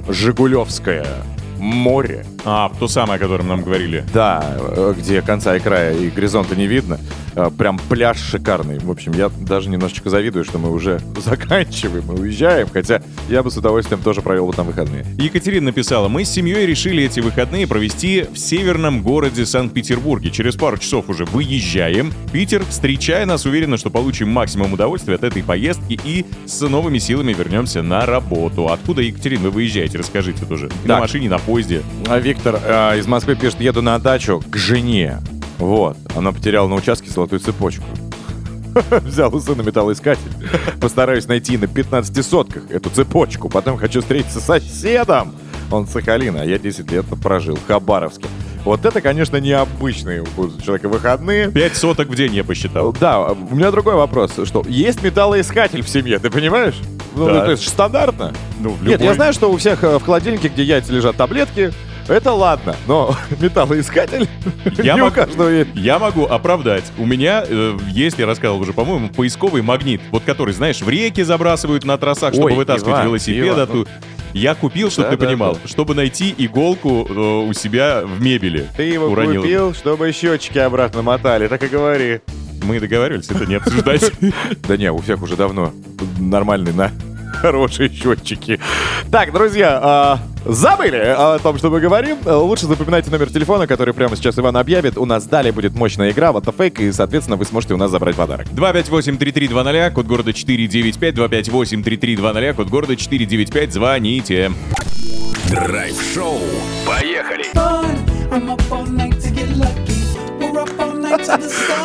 [0.07, 1.07] э, Жигулевское
[1.59, 2.25] море.
[2.45, 4.05] А, то самое, о котором нам говорили.
[4.13, 6.99] Да, э, где конца и края и горизонта не видно.
[7.35, 8.79] Э, Прям пляж шикарный.
[8.79, 12.69] В общем, я даже немножечко завидую, что мы уже заканчиваем и уезжаем.
[12.73, 15.05] Хотя я бы с удовольствием тоже провел бы там выходные.
[15.19, 20.31] Екатерина написала, мы с семьей решили эти выходные провести в северном городе Санкт-Петербурге.
[20.31, 22.13] Через пару часов уже выезжаем.
[22.33, 27.33] Питер, встречая нас, уверена, что получим максимум удовольствия от этой поездки и с новыми силами
[27.33, 28.69] вернемся на работу.
[28.69, 29.99] Откуда, Екатерина, вы выезжаете?
[29.99, 30.71] Расскажите тоже.
[30.85, 31.83] На машине, на поезде.
[32.07, 35.19] А Виктор э, из Москвы пишет, еду на дачу к жене.
[35.57, 37.85] Вот, она потеряла на участке золотую цепочку.
[38.91, 40.31] Взял у сына металлоискатель.
[40.79, 43.49] Постараюсь найти на 15 сотках эту цепочку.
[43.49, 45.35] Потом хочу встретиться с соседом.
[45.71, 48.27] Он с Сахалина, а я 10 лет прожил в Хабаровске.
[48.65, 51.51] Вот это, конечно, необычные у человека выходные.
[51.51, 52.93] Пять соток в день я посчитал.
[52.93, 56.77] Да, у меня другой вопрос, что есть металлоискатель в семье, ты понимаешь?
[57.15, 57.45] Ну, Да.
[57.45, 58.33] это же стандартно.
[58.61, 61.17] Ну, в Нет, я любой- знаю, что у всех э, в холодильнике, где яйца лежат
[61.17, 61.73] таблетки,
[62.09, 64.29] это ладно, но металлоискатель
[64.83, 65.71] Я не у могу- каждого есть.
[65.75, 66.85] Я могу оправдать.
[66.99, 70.01] У меня э, есть, я рассказывал уже, по-моему, поисковый магнит.
[70.11, 73.47] Вот который, знаешь, в реки забрасывают на трассах, чтобы Ой, вытаскивать Иван, велосипед.
[73.49, 73.91] Иван, оттуда.
[74.35, 75.69] Я купил, чтобы Да, ты да, понимал, да.
[75.69, 78.67] чтобы найти иголку э, у себя в мебели.
[78.77, 79.41] Ты его Уронил.
[79.41, 82.21] купил, чтобы счетчики обратно мотали, так и говори.
[82.69, 84.13] Мы договаривались это не обсуждать.
[84.69, 85.73] Да не, у всех уже давно
[86.19, 86.93] нормальные на
[87.41, 88.61] хорошие счетчики.
[89.11, 92.19] Так, друзья, а, забыли о том, что мы говорим.
[92.27, 94.99] Э, Лучше запоминайте номер телефона, который прямо сейчас Иван объявит.
[94.99, 98.17] У нас далее будет мощная игра, вот фейк, и, соответственно, вы сможете у нас забрать
[98.17, 98.49] подарок.
[98.49, 104.53] 258-3320, код города 495, 258-3320, код города 495, звоните.
[105.49, 106.41] Драйв-шоу.
[106.87, 107.47] Поехали.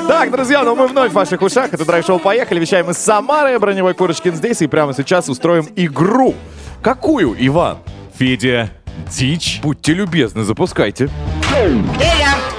[0.07, 1.73] Так, друзья, ну мы вновь в ваших ушах.
[1.73, 2.59] Это драйв-шоу «Поехали».
[2.59, 3.59] Вещаем из Самары.
[3.59, 4.61] Броневой Курочкин здесь.
[4.61, 6.35] И прямо сейчас устроим игру.
[6.81, 7.77] Какую, Иван?
[8.17, 8.69] Федя,
[9.09, 9.59] дичь.
[9.61, 11.09] Будьте любезны, запускайте.
[11.49, 12.52] Федя!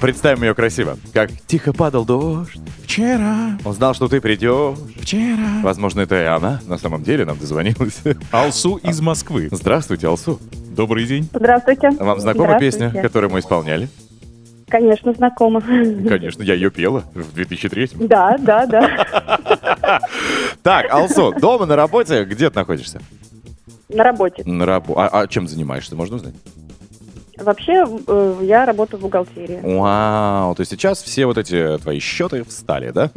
[0.00, 0.96] Представим ее красиво.
[1.12, 2.58] Как тихо падал дождь.
[2.84, 4.76] Вчера, Он знал, что ты придешь.
[5.00, 5.60] вчера.
[5.62, 6.60] Возможно, это и она.
[6.66, 8.00] На самом деле нам дозвонилась.
[8.30, 9.48] Алсу из Москвы.
[9.50, 10.38] Здравствуйте, Алсу.
[10.76, 11.28] Добрый день.
[11.32, 11.90] Здравствуйте.
[11.90, 13.08] Вам знакома песня, Здравствуйте.
[13.08, 13.88] которую мы исполняли?
[14.68, 15.60] Конечно, знакома.
[15.60, 20.00] Конечно, я ее пела в 2003 Да, да, да.
[20.62, 23.00] Так, Алсу, дома, на работе, где ты находишься?
[23.88, 24.42] На работе.
[24.44, 24.94] На рабо...
[24.96, 26.34] а, а чем занимаешься, можно узнать?
[27.38, 29.60] Вообще, э, я работаю в бухгалтерии.
[29.62, 33.10] Вау, то есть сейчас все вот эти твои счеты встали, да?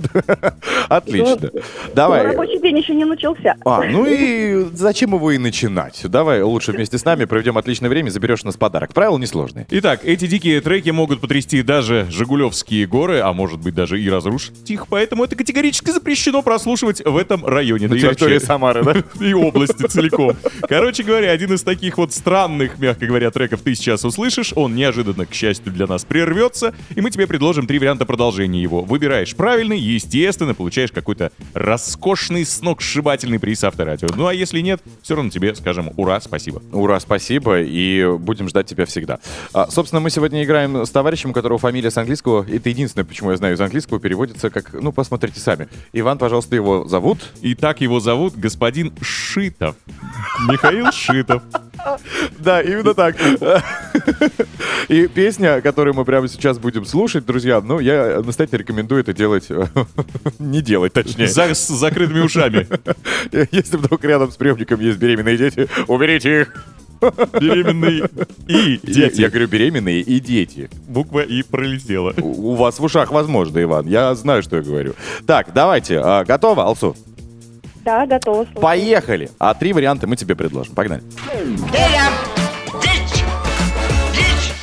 [0.90, 1.50] Отлично.
[1.54, 1.62] Но
[1.94, 2.24] Давай.
[2.24, 3.56] рабочий день еще не начался.
[3.66, 6.02] А, ну и зачем его и начинать?
[6.06, 8.94] Давай лучше вместе с нами проведем отличное время, заберешь у нас подарок.
[8.94, 9.68] Правила несложные.
[9.70, 14.70] Итак, эти дикие треки могут потрясти даже Жигулевские горы, а может быть даже и разрушить
[14.70, 17.88] их, поэтому это категорически запрещено прослушивать в этом районе.
[17.88, 18.96] На да территории вообще- Самары, да?
[19.26, 20.36] и области целиком.
[20.68, 24.54] Короче говоря, один из таких вот странных, мягко говоря, треков ты сейчас услышишь.
[24.56, 28.82] Он неожиданно, к счастью для нас, прервется, и мы тебе предложим три варианта продолжения его.
[28.82, 34.08] Выбираешь правильный, естественно, получаешь какой-то роскошный, сногсшибательный приз авторадио.
[34.16, 36.62] Ну а если нет, все равно тебе скажем ура, спасибо.
[36.72, 39.20] Ура, спасибо, и будем ждать тебя всегда.
[39.54, 43.32] А, собственно, мы сегодня играем с товарищем, у которого фамилия с английского, это единственное, почему
[43.32, 45.68] я знаю из английского, переводится как, ну, посмотрите сами.
[45.94, 47.20] Иван, пожалуйста, его зовут.
[47.42, 49.76] И так его зовут господин Шитов.
[50.48, 51.42] Михаил Шитов.
[52.40, 53.16] Да, именно так.
[54.90, 59.48] И песня, которую мы прямо сейчас будем слушать, друзья, ну, я настоятельно рекомендую это делать,
[60.40, 61.28] не делать, точнее.
[61.28, 62.68] С закрытыми ушами.
[63.52, 66.66] Если вдруг рядом с приемником есть беременные дети, уберите их.
[67.00, 68.10] Беременные
[68.48, 69.22] и дети.
[69.22, 70.70] я говорю, беременные и дети.
[70.88, 72.14] Буква И пролетела.
[72.18, 73.86] У у вас в ушах возможно, Иван.
[73.88, 74.94] Я знаю, что я говорю.
[75.28, 76.00] Так, давайте.
[76.00, 76.96] а, готово, Алсу?
[77.88, 78.44] Да, готова.
[78.44, 78.62] слушаю.
[78.62, 79.30] Поехали.
[79.40, 80.76] А три варианта мы тебе предложим.
[80.76, 81.02] Погнали.
[81.72, 82.10] Геля!
[82.82, 83.24] Дичь!
[84.12, 84.54] Дичь!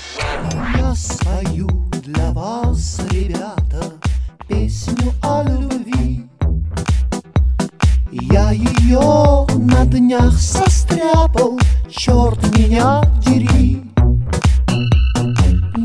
[0.77, 1.67] Я спою
[2.05, 3.95] для вас, ребята,
[4.47, 6.27] песню о любви.
[8.13, 11.59] Я ее на днях состряпал,
[11.89, 13.83] черт меня дери.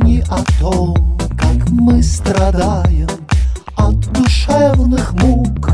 [0.03, 3.07] Не о том, как мы страдаем
[3.77, 5.69] от душевных мук,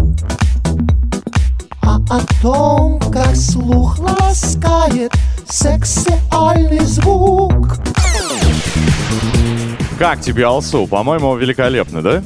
[2.09, 5.11] о том, как слух ласкает
[5.49, 7.77] сексуальный звук.
[9.97, 10.87] Как тебе, Алсу?
[10.87, 12.23] По-моему, великолепно, да?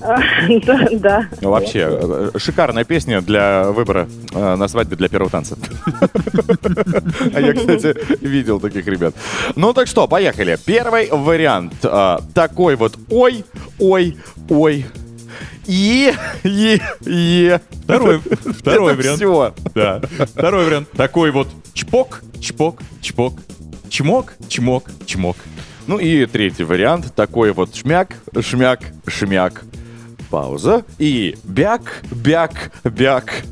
[0.64, 1.26] Да, да.
[1.40, 5.56] Ну, Вообще, э, шикарная песня для выбора э, на свадьбе для первого танца.
[7.34, 9.14] А я, кстати, видел таких ребят.
[9.56, 10.56] Ну так что, поехали.
[10.64, 11.74] Первый вариант.
[11.82, 13.44] э, Такой вот ой,
[13.80, 14.16] ой,
[14.48, 14.86] ой.
[15.68, 17.60] Е, е, е.
[17.84, 18.18] Второй,
[18.58, 19.20] второй Это вариант.
[19.20, 19.52] всё.
[19.74, 20.00] Да.
[20.26, 20.90] Второй вариант.
[20.92, 23.34] Такой вот чпок, чпок, чпок.
[23.90, 25.36] Чмок, чмок, чмок.
[25.86, 27.14] Ну и третий вариант.
[27.14, 29.64] Такой вот шмяк, шмяк, шмяк.
[30.30, 30.84] Пауза.
[30.98, 33.42] И бяк, бяк, бяк.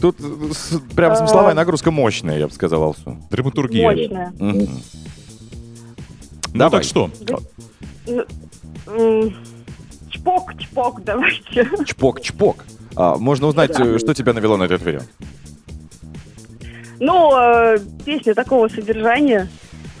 [0.00, 3.16] Тут с- прям смысловая нагрузка мощная, я бы сказал, Алсу.
[3.30, 3.90] Драматургия.
[3.90, 4.32] Мощная.
[4.38, 4.68] Мгм.
[6.52, 6.80] Ну Давай.
[6.82, 7.10] так что?
[10.28, 11.68] Ну, м, Чпок, чпок, давайте.
[11.86, 12.64] Чпок-чпок.
[12.96, 15.08] А, можно узнать, э, что тебя навело на этот вариант?
[17.00, 19.48] Ну, э, песня такого содержания.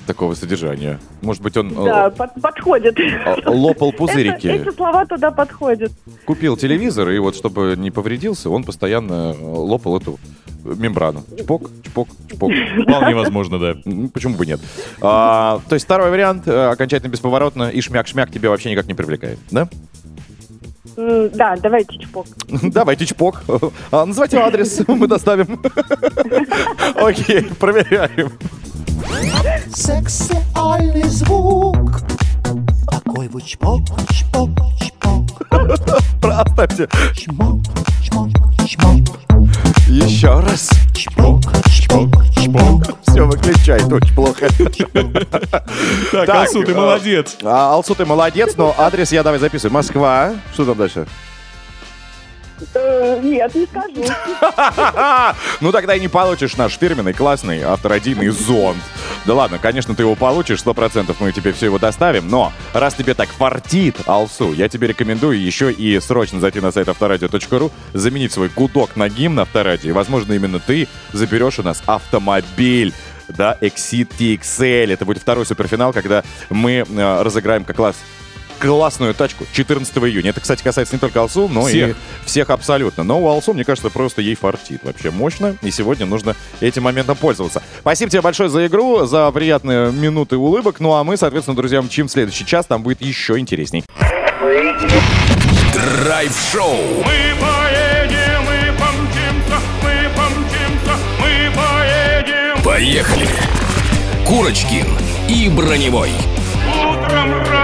[0.06, 0.98] Такого содержания.
[1.22, 2.98] Может быть, он э, Да, под- подходит.
[2.98, 4.46] э, лопал пузырики.
[4.48, 5.92] Это- Эти слова туда подходят.
[6.24, 10.18] Купил телевизор, и вот чтобы не повредился, он постоянно э, лопал эту
[10.64, 11.22] мембрану.
[11.38, 12.50] Чпок, чпок, чпок.
[12.82, 13.74] Вполне возможно, да.
[14.12, 14.60] Почему бы нет?
[15.00, 19.38] А, то есть второй вариант, э, окончательно бесповоротно, и шмяк-шмяк тебя вообще никак не привлекает,
[19.50, 19.68] да?
[20.96, 22.26] Да, давайте чпок.
[22.62, 23.42] Давайте чпок.
[23.90, 25.60] А, Называйте адрес, мы доставим.
[26.94, 28.32] Окей, проверяем.
[29.74, 32.00] Сексуальный звук.
[33.08, 33.80] Такой вот чпок,
[34.12, 34.50] чпок,
[34.82, 35.24] чпок,
[36.22, 36.86] Оставьте.
[37.14, 37.62] чмок,
[38.02, 38.28] чмок,
[38.66, 39.08] чмок,
[39.88, 40.68] Еще раз.
[40.92, 41.40] чпок,
[41.70, 42.82] чпок, чпок.
[43.06, 44.48] Все, выключай, очень плохо.
[46.12, 47.38] Так, Алсу, ты э, молодец.
[47.42, 49.72] А, Алсу, ты молодец, но адрес я давай записываю.
[49.72, 50.34] Москва.
[50.52, 51.06] Что там дальше?
[52.74, 54.14] Э, Нет, не скажу.
[55.60, 58.78] Ну тогда и не получишь наш фирменный, классный, автородийный зонт.
[59.24, 62.94] Да ладно, конечно, ты его получишь, сто процентов мы тебе все его доставим, но раз
[62.94, 68.32] тебе так фартит, Алсу, я тебе рекомендую еще и срочно зайти на сайт авторадио.ру, заменить
[68.32, 72.94] свой гудок на гимн авторадио, и, возможно, именно ты заберешь у нас автомобиль.
[73.28, 74.92] Да, Exit TXL.
[74.94, 77.96] Это будет второй суперфинал, когда мы э, разыграем как класс
[78.58, 80.30] классную тачку 14 июня.
[80.30, 81.90] Это, кстати, касается не только Алсу, но Всех.
[81.90, 81.94] и
[82.26, 83.04] всех абсолютно.
[83.04, 84.80] Но у Алсу, мне кажется, просто ей фартит.
[84.82, 85.56] Вообще мощно.
[85.62, 87.62] И сегодня нужно этим моментом пользоваться.
[87.80, 90.80] Спасибо тебе большое за игру, за приятные минуты улыбок.
[90.80, 92.66] Ну а мы, соответственно, друзья, мчим в следующий час.
[92.66, 93.84] Там будет еще интересней.
[95.72, 96.76] Драйв-шоу.
[97.04, 102.62] Мы поедем, мы помчимся, мы помчимся, мы поедем.
[102.62, 103.28] Поехали.
[104.26, 104.86] Курочкин
[105.28, 106.10] и Броневой.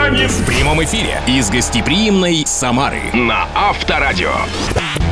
[0.04, 4.34] Ранним В прямом эфире из гостеприимной Самары на Авторадио.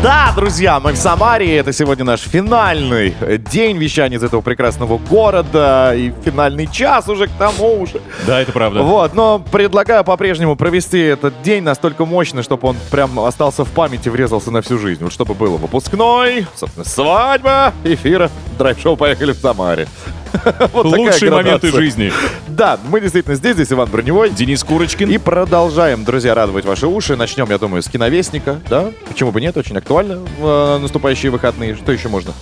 [0.03, 1.57] Да, друзья, мы в Самаре.
[1.59, 5.95] Это сегодня наш финальный э, день вещания из этого прекрасного города.
[5.95, 8.01] И финальный час уже к тому же.
[8.27, 8.83] Да, это правда.
[8.83, 14.09] Вот, но предлагаю по-прежнему провести этот день настолько мощно, чтобы он прям остался в памяти,
[14.09, 15.05] врезался на всю жизнь.
[15.05, 19.87] Вот чтобы было выпускной, собственно, свадьба, эфира, драйв-шоу «Поехали в Самаре».
[20.73, 22.13] Вот Лучшие моменты жизни.
[22.49, 24.31] Да, мы действительно здесь, здесь Иван Броневой.
[24.31, 25.11] Денис Курочкин.
[25.11, 27.17] И продолжаем, друзья, радовать ваши уши.
[27.17, 28.91] Начнем, я думаю, с киновестника, да?
[29.09, 29.92] Почему бы нет, очень актуально
[30.39, 31.75] в э, наступающие выходные.
[31.75, 32.33] Что еще можно?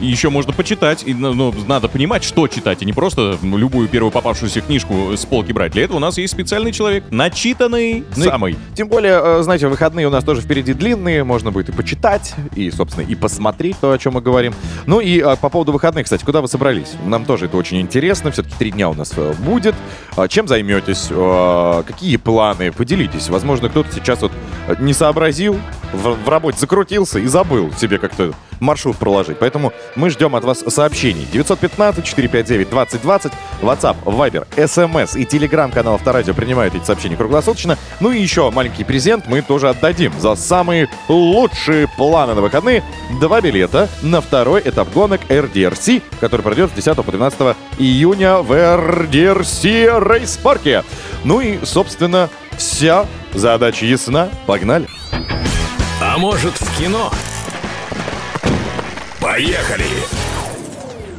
[0.00, 1.02] И еще можно почитать.
[1.06, 5.24] И, ну, ну, надо понимать, что читать, и не просто любую первую попавшуюся книжку с
[5.24, 5.72] полки брать.
[5.72, 8.56] Для этого у нас есть специальный человек, начитанный Ну самый.
[8.74, 12.70] Тем более, э, знаете, выходные у нас тоже впереди длинные, можно будет и почитать, и,
[12.70, 14.54] собственно, и посмотреть то, о чем мы говорим.
[14.86, 16.92] Ну и э, по поводу выходных, кстати, куда вы собрались?
[17.04, 19.74] Нам тоже это очень интересно, все-таки три дня у нас э, будет.
[20.16, 21.08] А Чем займетесь?
[21.10, 22.72] Э, Какие планы?
[22.72, 23.28] Поделитесь.
[23.28, 24.32] Возможно, кто-то сейчас вот
[24.68, 25.58] э, не сообразил,
[25.92, 29.38] в, в работе закрутился и забыл себе как-то маршрут проложить.
[29.38, 31.26] Поэтому мы ждем от вас сообщений.
[31.32, 33.32] 915-459-2020,
[33.62, 37.78] WhatsApp, Viber, SMS и телеграм-канал Авторадио принимают эти сообщения круглосуточно.
[38.00, 42.82] Ну и еще маленький презент мы тоже отдадим за самые лучшие планы на выходные.
[43.20, 48.52] Два билета на второй этап гонок RDRC, который пройдет с 10 по 12 июня в
[48.52, 50.84] RDRC Рейс-парке.
[51.24, 54.28] Ну и, собственно, вся задача ясна.
[54.46, 54.88] Погнали.
[56.00, 57.10] А может в кино?
[59.28, 59.84] Поехали!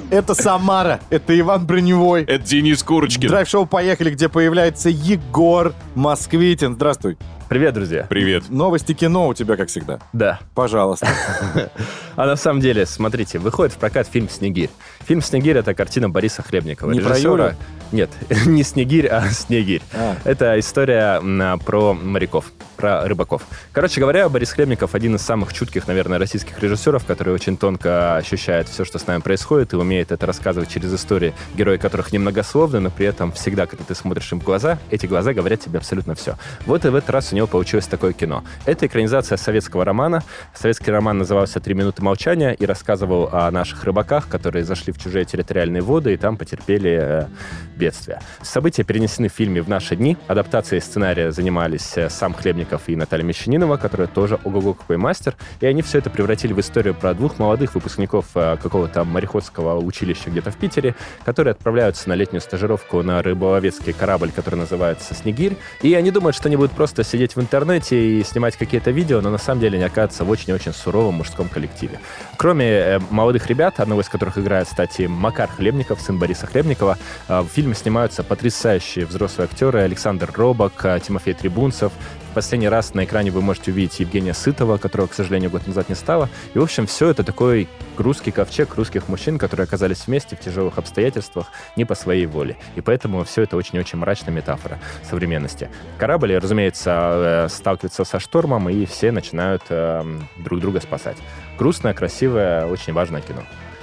[0.10, 2.24] Это Самара, это Иван Броневой.
[2.24, 3.30] Это Денис Курочкин.
[3.30, 6.74] Драйв-шоу «Поехали», где появляется Егор Москвитин.
[6.74, 7.20] Здравствуй.
[7.50, 8.08] Привет, друзья.
[8.10, 8.50] Привет.
[8.50, 10.00] Новости кино у тебя, как всегда.
[10.12, 10.40] Да.
[10.56, 11.08] Пожалуйста.
[12.16, 14.72] А на самом деле, смотрите, выходит в прокат фильм «Снегирь».
[15.10, 16.92] Фильм «Снегирь»— это картина Бориса Хлебникова.
[16.92, 17.46] Не про режиссера.
[17.46, 17.56] Юру?
[17.92, 18.12] Нет,
[18.46, 19.82] не «Снегирь», а «Снегирь».
[19.92, 20.16] А.
[20.24, 23.42] Это история м, про моряков, про рыбаков.
[23.72, 28.70] Короче говоря, Борис Хлебников один из самых чутких, наверное, российских режиссеров, который очень тонко ощущает
[28.70, 32.92] все, что с нами происходит, и умеет это рассказывать через истории, герои которых немногословны, но
[32.92, 36.36] при этом всегда, когда ты смотришь им в глаза, эти глаза говорят тебе абсолютно все.
[36.68, 38.44] Вот и в этот раз у него получилось такое кино.
[38.68, 40.24] Это экранизация советского романа.
[40.54, 45.26] Советский роман назывался «Три минуты молчания» и рассказывал о наших рыбаках, которые зашли в чужие
[45.26, 47.28] территориальные воды и там потерпели э,
[47.76, 48.22] бедствия.
[48.42, 50.18] События перенесены в фильме в наши дни.
[50.28, 55.36] Адаптацией сценария занимались э, сам Хлебников и Наталья Мещанинова, которая тоже ого-го какой мастер.
[55.62, 60.30] И они все это превратили в историю про двух молодых выпускников э, какого-то мореходского училища
[60.30, 65.58] где-то в Питере, которые отправляются на летнюю стажировку на рыболовецкий корабль, который называется «Снегирь».
[65.82, 69.30] И они думают, что они будут просто сидеть в интернете и снимать какие-то видео, но
[69.30, 72.00] на самом деле они оказываются в очень-очень суровом мужском коллективе.
[72.38, 77.42] Кроме э, молодых ребят, одного из которых играет, кстати, Макар Хлебников, сын Бориса Хлебникова, э,
[77.42, 81.92] в фильме снимаются потрясающие взрослые актеры Александр Робок, э, Тимофей Трибунцев.
[82.32, 85.90] В последний раз на экране вы можете увидеть Евгения Сытова, которого, к сожалению, год назад
[85.90, 86.30] не стало.
[86.54, 87.68] И, в общем, все это такой
[87.98, 92.56] русский ковчег русских мужчин, которые оказались вместе в тяжелых обстоятельствах не по своей воле.
[92.76, 94.80] И поэтому все это очень-очень мрачная метафора
[95.10, 95.70] современности.
[95.98, 100.04] Корабль, разумеется, э, сталкивается со штормом, и все начинают э,
[100.38, 101.18] друг друга спасать.
[101.58, 103.42] Грустное, красивое, очень важное кино.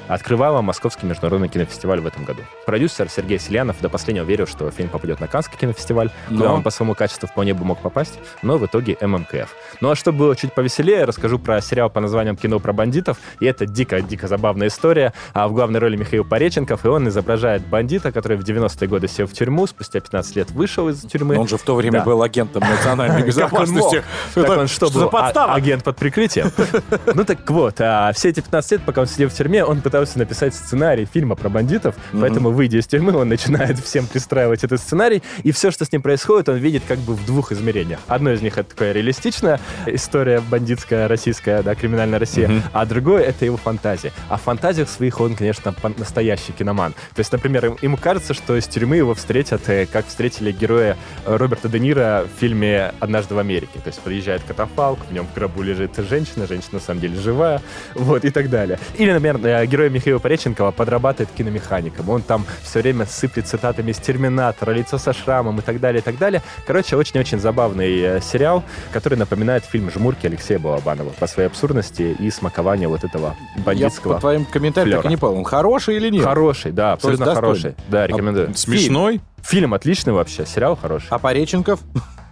[0.09, 2.43] Открывала Московский международный кинофестиваль в этом году.
[2.65, 6.55] Продюсер Сергей Селянов до последнего верил, что фильм попадет на Каннский кинофестиваль, куда Но?
[6.55, 9.53] он по своему качеству вполне бы мог попасть, но в итоге ММКФ.
[9.81, 13.47] Ну а чтобы было чуть повеселее, расскажу про сериал по названием «Кино про бандитов», и
[13.47, 15.13] это дико-дико забавная история.
[15.33, 19.27] А в главной роли Михаил Пореченков, и он изображает бандита, который в 90-е годы сел
[19.27, 21.35] в тюрьму, спустя 15 лет вышел из тюрьмы.
[21.35, 22.05] Но он же в то время Да.
[22.05, 24.05] был агентом национальной безопасности.
[24.37, 26.53] Так он что, был а- агент под прикрытием?
[27.15, 29.96] Ну так вот, а все эти 15 лет, пока он сидел в тюрьме, он пытался
[30.19, 35.23] написать сценарий фильма про бандитов, поэтому, выйдя из тюрьмы, он начинает всем пристраивать этот сценарий,
[35.43, 38.01] и все, что с ним происходит, он видит как бы в двух измерениях.
[38.07, 43.45] Одно из них— это такая реалистичная история бандитская, российская, да, криминальная Россия, а другое— это
[43.45, 44.13] его фантазия.
[44.29, 46.93] А в фантазиях своих он, конечно, настоящий киноман.
[47.15, 50.97] То есть, например, им- ему кажется, что из тюрьмы его встретят, э, как встретили героя
[51.25, 53.79] э, Роберта Де Ниро в фильме «Однажды в Америке».
[53.83, 57.63] То есть приезжает катафалк, в нем в гробу лежит женщина, женщина на самом деле живая,
[57.95, 58.79] вот, и так далее.
[58.99, 62.11] Или, например, э, герой Михаила Пореченкова подрабатывает киномехаником.
[62.11, 66.05] Он там все время сыплет цитатами из «Терминатора», «Лицо со шрамом» и так далее, и
[66.05, 66.43] так далее.
[66.67, 68.63] Короче, очень-очень забавный э, сериал,
[68.93, 74.15] который напоминает фильм «Жмурки» Алексея Балабанова по своей абсурдности и смакованию вот этого Я бандитского.
[74.15, 76.25] по твоим комментариям так и не понял, он хороший или нет?
[76.25, 77.75] Хороший, да, абсолютно хороший.
[77.89, 78.55] Да, рекомендую.
[78.55, 79.21] Смешной?
[79.43, 81.07] Фильм отличный вообще, сериал хороший.
[81.11, 81.81] А Пореченков?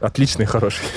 [0.01, 0.85] Отличный, хороший.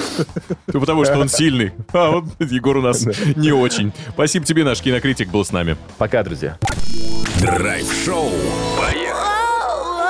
[0.73, 1.71] Ну, потому что он сильный.
[1.93, 3.93] А вот Егор у нас не очень.
[4.09, 5.77] Спасибо тебе, наш кинокритик был с нами.
[5.97, 6.57] Пока, друзья.
[7.39, 8.31] Драйв-шоу.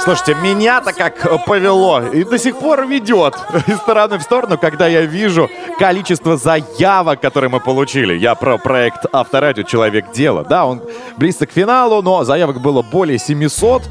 [0.08, 3.36] Слушайте, меня-то как э, повело и до сих пор ведет
[3.68, 8.14] из стороны в сторону, когда я вижу количество заявок, которые мы получили.
[8.14, 10.46] Я про проект Авторадио «Человек дела».
[10.46, 10.82] Да, он
[11.18, 13.88] близко к финалу, но заявок было более 700 э,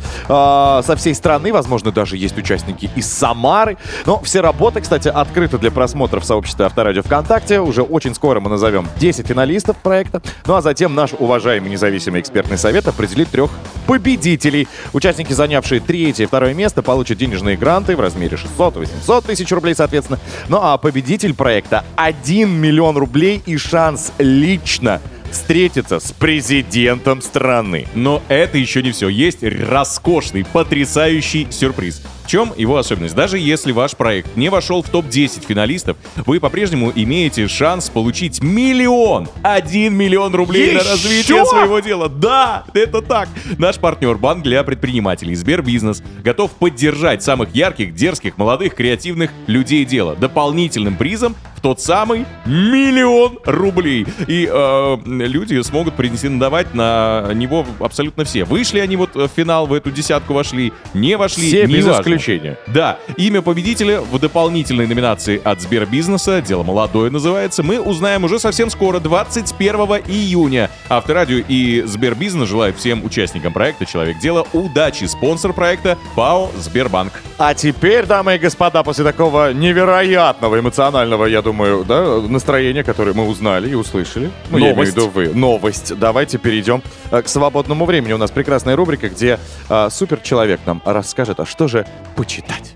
[0.86, 1.52] со всей страны.
[1.52, 3.76] Возможно, даже есть участники из Самары.
[4.06, 7.60] Но все работы, кстати, открыты для просмотра в сообществе Авторадио ВКонтакте.
[7.60, 10.22] Уже очень скоро мы назовем 10 финалистов проекта.
[10.46, 13.50] Ну а затем наш уважаемый независимый экспертный совет определит трех
[13.86, 14.66] победителей.
[14.94, 19.50] Участники, занявшие третье и второе место, получат денежные гранты в размере 600 и 800 тысяч
[19.50, 20.20] рублей, соответственно.
[20.48, 25.00] Ну а победитель проекта 1 миллион рублей и шанс лично
[25.37, 27.87] встретиться с президентом страны.
[27.95, 29.09] Но это еще не все.
[29.09, 32.03] Есть роскошный, потрясающий сюрприз.
[32.24, 33.14] В чем его особенность?
[33.14, 39.28] Даже если ваш проект не вошел в топ-10 финалистов, вы по-прежнему имеете шанс получить миллион,
[39.43, 40.91] один миллион рублей на Еще?
[40.91, 42.09] развитие своего дела.
[42.09, 43.28] Да, это так.
[43.59, 50.16] Наш партнер Банк для предпринимателей Сбербизнес готов поддержать самых ярких, дерзких, молодых, креативных людей дела
[50.16, 54.06] дополнительным призом тот самый миллион рублей.
[54.28, 58.44] И э, люди смогут претендовать на него абсолютно все.
[58.44, 62.02] Вышли они вот в финал, в эту десятку вошли, не вошли, Все без неважно.
[62.02, 62.56] исключения.
[62.68, 68.70] Да, имя победителя в дополнительной номинации от Сбербизнеса, дело молодое называется, мы узнаем уже совсем
[68.70, 70.70] скоро, 21 июня.
[70.88, 75.06] Авторадио и Сбербизнес желают всем участникам проекта «Человек дела» удачи.
[75.06, 77.12] Спонсор проекта ПАО «Сбербанк».
[77.38, 83.26] А теперь, дамы и господа, после такого невероятного эмоционального, я думаю, да, настроения, которое мы
[83.26, 84.96] узнали и услышали, ну, я имею в Новость.
[84.96, 88.12] виду вы, новость, давайте перейдем э, к свободному времени.
[88.12, 89.38] У нас прекрасная рубрика, где
[89.68, 92.74] э, суперчеловек нам расскажет, а что же почитать.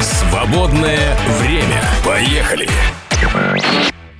[0.00, 1.82] Свободное время.
[2.04, 2.68] Поехали.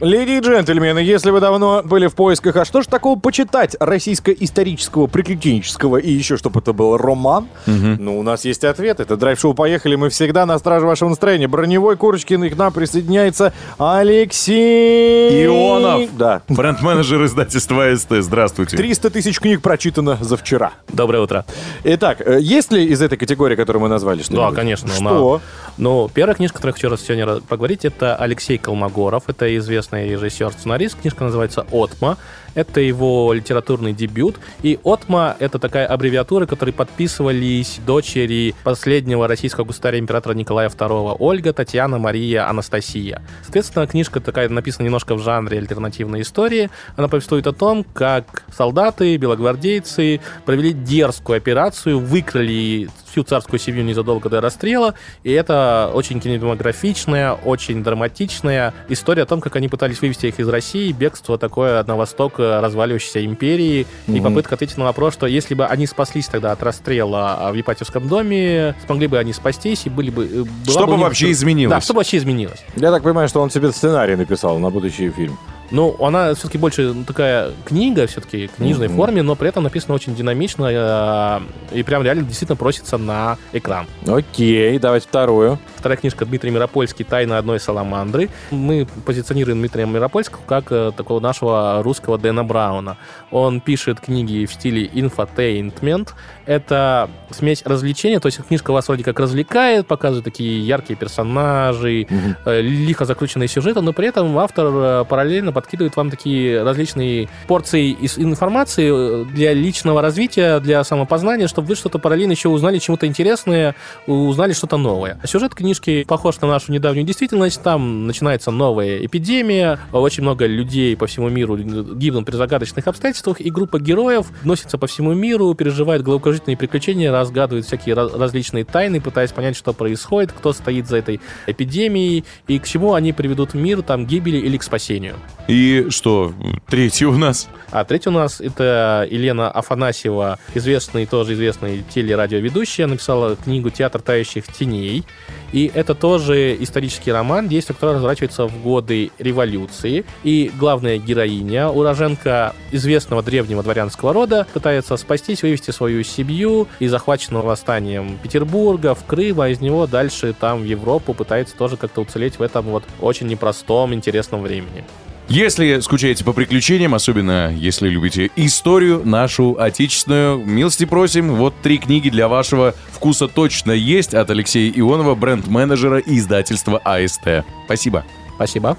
[0.02, 5.06] Леди и джентльмены, если вы давно были в поисках, а что же такого почитать российско-исторического,
[5.06, 8.98] приключенческого и еще, чтобы это был роман, ну, у нас есть ответ.
[8.98, 9.94] Это драйв-шоу «Поехали».
[9.94, 11.46] Мы всегда на страже вашего настроения.
[11.46, 15.46] Броневой Курочкин, и к нам присоединяется Алексей...
[15.46, 16.16] Ионов.
[16.16, 16.42] Да.
[16.48, 18.08] Бренд-менеджер издательства АСТ.
[18.22, 18.76] Здравствуйте.
[18.76, 20.72] 300 тысяч книг прочитано за вчера.
[20.92, 21.44] Доброе утро.
[21.84, 24.88] Итак, э, есть ли из этой категории, которую мы назвали, что Да, конечно.
[24.88, 25.40] Что?
[25.82, 29.24] Ну, первая книжка, которую я хочу сегодня поговорить, это Алексей Колмогоров.
[29.28, 31.00] Это известный режиссер, сценарист.
[31.00, 32.18] Книжка называется «Отма».
[32.54, 34.36] Это его литературный дебют.
[34.62, 41.52] И «Отма»— это такая аббревиатура, которой подписывались дочери последнего российского государя императора Николая II Ольга,
[41.52, 43.22] Татьяна, Мария, Анастасия.
[43.42, 46.70] Соответственно, книжка такая написана немножко в жанре альтернативной истории.
[46.96, 54.28] Она повествует о том, как солдаты, белогвардейцы провели дерзкую операцию, выкрали всю царскую семью незадолго
[54.28, 54.94] до расстрела.
[55.22, 60.48] И это очень кинематографичная, очень драматичная история о том, как они пытались вывести их из
[60.48, 64.22] России, бегство такое на восток разваливающейся империи, и Мгм.
[64.24, 68.08] попытка ответить на вопрос, что если бы они спаслись тогда от расстрела а, в Ипатьевском
[68.08, 70.24] доме, смогли бы они спастись и были бы...
[70.66, 71.70] э, Что бы вообще изменилось?
[71.74, 72.62] Да, что бы вообще изменилось.
[72.76, 75.38] Я так понимаю, что он себе сценарий написал на будущий фильм.
[75.72, 78.96] Ну, она все-таки больше ну, такая книга, все-таки в книжной Мгм.
[78.96, 81.40] форме, но при этом написана очень динамично э,
[81.78, 83.86] и прям реально действительно просится на экран.
[84.06, 85.58] Окей, давайте вторую.
[85.76, 88.28] Вторая книжка Дмитрий Миропольский «Тайна одной саламандры».
[88.50, 92.98] Мы позиционируем Дмитрия Миропольского как э, такого нашего русского Дэна Брауна.
[93.30, 96.14] Он пишет книги в стиле инфотейнтмент.
[96.46, 102.06] Это смесь развлечения, то есть книжка вас вроде как развлекает, показывает такие яркие персонажи,
[102.44, 107.96] э, лихо закрученные сюжеты, но при этом автор э, параллельно подкидывает вам такие различные порции
[108.16, 113.74] информации э, для личного развития, для самопознания, чтобы вы что-то параллельно еще узнали чему-то интересное,
[114.06, 115.20] узнали что-то новое.
[115.24, 117.62] Сюжет книжки похож на нашу недавнюю действительность.
[117.62, 123.50] Там начинается новая эпидемия, очень много людей по всему миру гибнут при загадочных обстоятельствах, и
[123.50, 129.32] группа героев носится по всему миру, переживает головокружительные приключения, разгадывает всякие раз- различные тайны, пытаясь
[129.32, 134.06] понять, что происходит, кто стоит за этой эпидемией, и к чему они приведут мир, там,
[134.06, 135.16] гибели или к спасению.
[135.52, 136.32] И что,
[136.66, 137.46] третий у нас?
[137.70, 144.46] А третий у нас это Елена Афанасьева, известный, тоже известный телерадиоведущая, написала книгу «Театр тающих
[144.46, 145.04] теней».
[145.52, 150.06] И это тоже исторический роман, действие которого разворачивается в годы революции.
[150.22, 157.48] И главная героиня, уроженка известного древнего дворянского рода, пытается спастись, вывести свою семью из захваченного
[157.48, 162.38] восстанием Петербурга в Крым, а из него дальше там в Европу пытается тоже как-то уцелеть
[162.38, 164.86] в этом вот очень непростом, интересном времени.
[165.28, 172.10] Если скучаете по приключениям, особенно если любите историю нашу отечественную, милости просим, вот три книги
[172.10, 177.44] для вашего вкуса точно есть от Алексея Ионова, бренд-менеджера и издательства АСТ.
[177.64, 178.04] Спасибо.
[178.34, 178.76] Спасибо.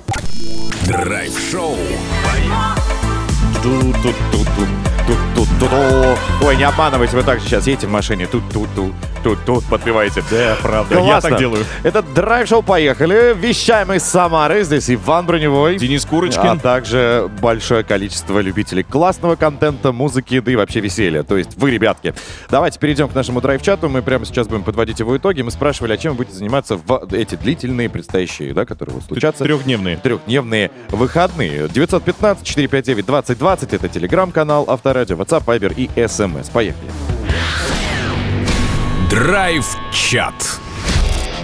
[0.86, 1.78] Драйв-шоу.
[3.64, 6.46] Ту-ту-ту-ту-ту-ту-ту.
[6.46, 8.28] Ой, не обманывайте, вы так же сейчас едете в машине.
[8.28, 8.94] Тут-тут-тут,
[9.24, 10.24] тут-тут, подпеваете.
[10.30, 11.00] Да, правда.
[11.00, 11.66] Я так делаю.
[11.84, 13.36] Это драйв-шоу «Поехали».
[13.36, 14.64] Вещаем из Самары.
[14.64, 15.78] Здесь Иван Броневой.
[15.78, 16.46] Денис Курочкин.
[16.46, 21.24] А также большое количество любителей классного контента, музыки, да и вообще веселья.
[21.24, 22.14] То есть вы, ребятки.
[22.50, 23.90] Давайте перейдем к нашему драйв-чату.
[23.90, 25.42] Мы прямо сейчас будем подводить его итоги.
[25.42, 29.44] Мы спрашивали, а чем вы будете заниматься в эти длительные предстоящие, да, которые вот случатся.
[29.44, 29.98] Трехдневные.
[29.98, 31.68] Трехдневные выходные.
[31.68, 33.76] 915-459-2020.
[33.76, 36.50] Это телеграм-канал Авторадио, WhatsApp, Viber и СМС.
[36.50, 36.90] Поехали.
[39.14, 40.60] Драйв-чат.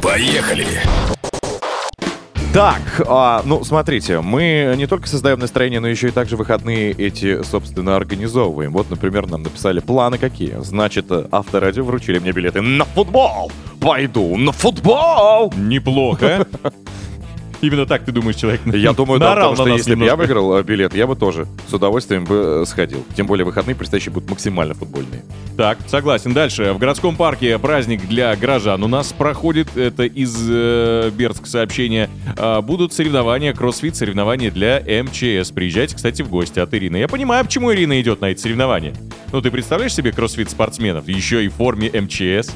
[0.01, 0.65] Поехали.
[2.51, 7.43] Так, а, ну смотрите, мы не только создаем настроение, но еще и также выходные эти,
[7.43, 8.71] собственно, организовываем.
[8.71, 10.55] Вот, например, нам написали планы какие.
[10.63, 13.51] Значит, авторадио вручили мне билеты на футбол.
[13.79, 15.53] Пойду на футбол.
[15.55, 16.47] Неплохо.
[17.61, 20.63] Именно так ты думаешь, человек Я думаю, да, потому что если бы я выиграл э,
[20.63, 23.05] билет, я бы тоже с удовольствием бы э, сходил.
[23.15, 25.23] Тем более выходные предстоящие будут максимально футбольные.
[25.57, 26.33] Так, согласен.
[26.33, 26.71] Дальше.
[26.73, 29.75] В городском парке праздник для горожан у нас проходит.
[29.75, 32.09] Это из э, Бердск сообщения.
[32.37, 35.51] А, будут соревнования, кроссфит, соревнования для МЧС.
[35.51, 36.97] Приезжайте, кстати, в гости от Ирины.
[36.97, 38.93] Я понимаю, почему Ирина идет на эти соревнования.
[39.33, 41.07] Ну, ты представляешь себе кроссфит спортсменов?
[41.07, 42.51] Еще и в форме МЧС.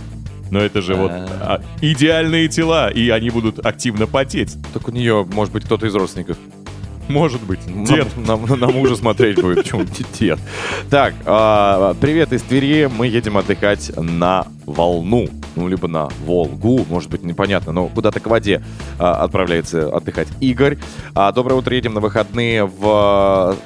[0.54, 4.56] Но это же вот а, идеальные тела, и они будут активно потеть.
[4.72, 6.38] Так у нее, может быть, кто-то из родственников.
[7.10, 7.66] Может быть.
[7.66, 8.08] Нам- Дед.
[8.28, 9.64] Нам, на мужа смотреть будет.
[9.64, 9.84] Почему
[10.20, 10.38] дед?
[10.92, 12.86] Так, а, привет из Твери.
[12.86, 15.28] Мы едем отдыхать на волну.
[15.56, 18.62] Ну, либо на Волгу, может быть, непонятно, но куда-то к воде
[19.00, 20.78] а, отправляется отдыхать Игорь.
[21.16, 23.58] А, доброе утро, едем на выходные в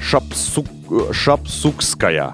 [0.00, 0.68] Шапсук...
[1.10, 2.32] Шапсукская.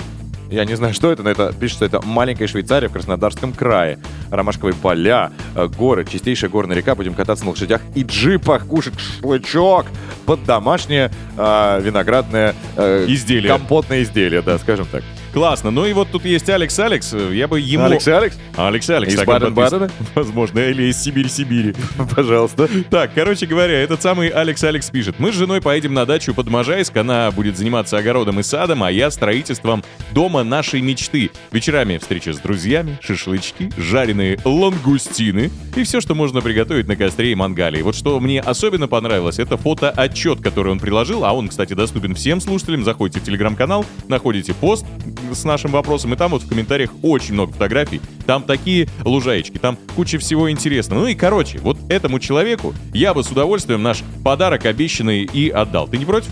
[0.50, 3.98] Я не знаю, что это, но это пишет, что это маленькая Швейцария в Краснодарском крае.
[4.30, 6.94] Ромашковые поля, э, горы, чистейшая горная река.
[6.94, 9.86] Будем кататься на лошадях и джипах, кушать шашлычок
[10.26, 13.48] под домашнее э, виноградное э, Изделие.
[13.50, 15.02] компотное изделие, да, скажем так.
[15.34, 15.72] Классно.
[15.72, 17.12] Ну и вот тут есть Алекс Алекс.
[17.12, 17.82] Я бы ему...
[17.82, 18.38] Алекс Алекс?
[18.56, 19.14] Алекс Алекс.
[19.14, 19.90] Из Баден-Бадена?
[20.14, 21.74] Возможно, или из Сибири-Сибири.
[22.14, 22.68] Пожалуйста.
[22.88, 25.16] Так, короче говоря, этот самый Алекс Алекс пишет.
[25.18, 26.96] Мы с женой поедем на дачу под Можайск.
[26.96, 29.82] Она будет заниматься огородом и садом, а я строительством
[30.12, 31.32] дома нашей мечты.
[31.50, 37.34] Вечерами встреча с друзьями, шашлычки, жареные лангустины и все, что можно приготовить на костре и
[37.34, 37.82] мангале.
[37.82, 42.40] Вот что мне особенно понравилось, это фотоотчет, который он приложил, а он, кстати, доступен всем
[42.40, 42.84] слушателям.
[42.84, 44.86] Заходите в телеграм-канал, находите пост
[45.32, 48.00] с нашим вопросом, и там вот в комментариях очень много фотографий.
[48.26, 51.00] Там такие лужаечки, там куча всего интересного.
[51.00, 55.88] Ну и короче, вот этому человеку я бы с удовольствием наш подарок обещанный и отдал.
[55.88, 56.30] Ты не против?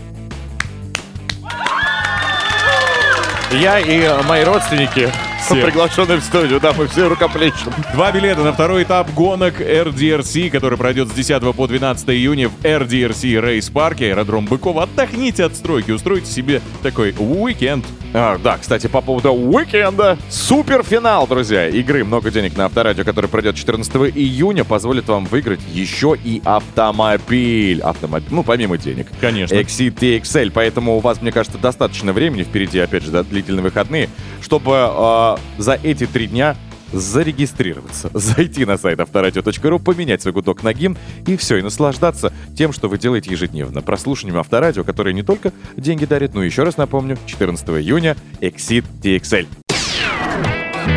[3.52, 5.12] Я и мои родственники,
[5.52, 5.62] Все.
[5.66, 7.72] приглашенные в студию, да, мы все рукоплещем.
[7.92, 12.60] Два билета на второй этап гонок RDRC, который пройдет с 10 по 12 июня в
[12.62, 14.84] RDRC Рейс Парке, аэродром Быкова.
[14.84, 17.84] Отдохните от стройки, устройте себе такой уикенд.
[18.14, 20.18] А, да, кстати, по поводу уикенда.
[20.28, 26.16] Суперфинал, друзья, игры «Много денег» на Авторадио, который пройдет 14 июня, позволит вам выиграть еще
[26.22, 27.80] и автомобиль.
[27.80, 29.06] Автомобиль, ну, помимо денег.
[29.20, 29.54] Конечно.
[29.54, 30.50] Exit TXL.
[30.52, 34.10] Поэтому у вас, мне кажется, достаточно времени впереди, опять же, да, длительные выходные,
[34.42, 36.56] чтобы э, за эти три дня
[36.92, 42.72] зарегистрироваться, зайти на сайт авторадио.ру, поменять свой гудок на гимн и все, и наслаждаться тем,
[42.72, 43.82] что вы делаете ежедневно.
[43.82, 49.46] Прослушиванием авторадио, которое не только деньги дарит, но еще раз напомню, 14 июня Exit TXL.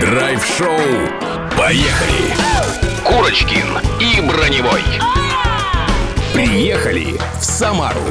[0.02, 0.80] Драйв-шоу.
[1.58, 2.34] Поехали!
[3.04, 3.68] Курочкин
[4.00, 4.82] и Броневой.
[6.34, 8.02] Приехали в Самару.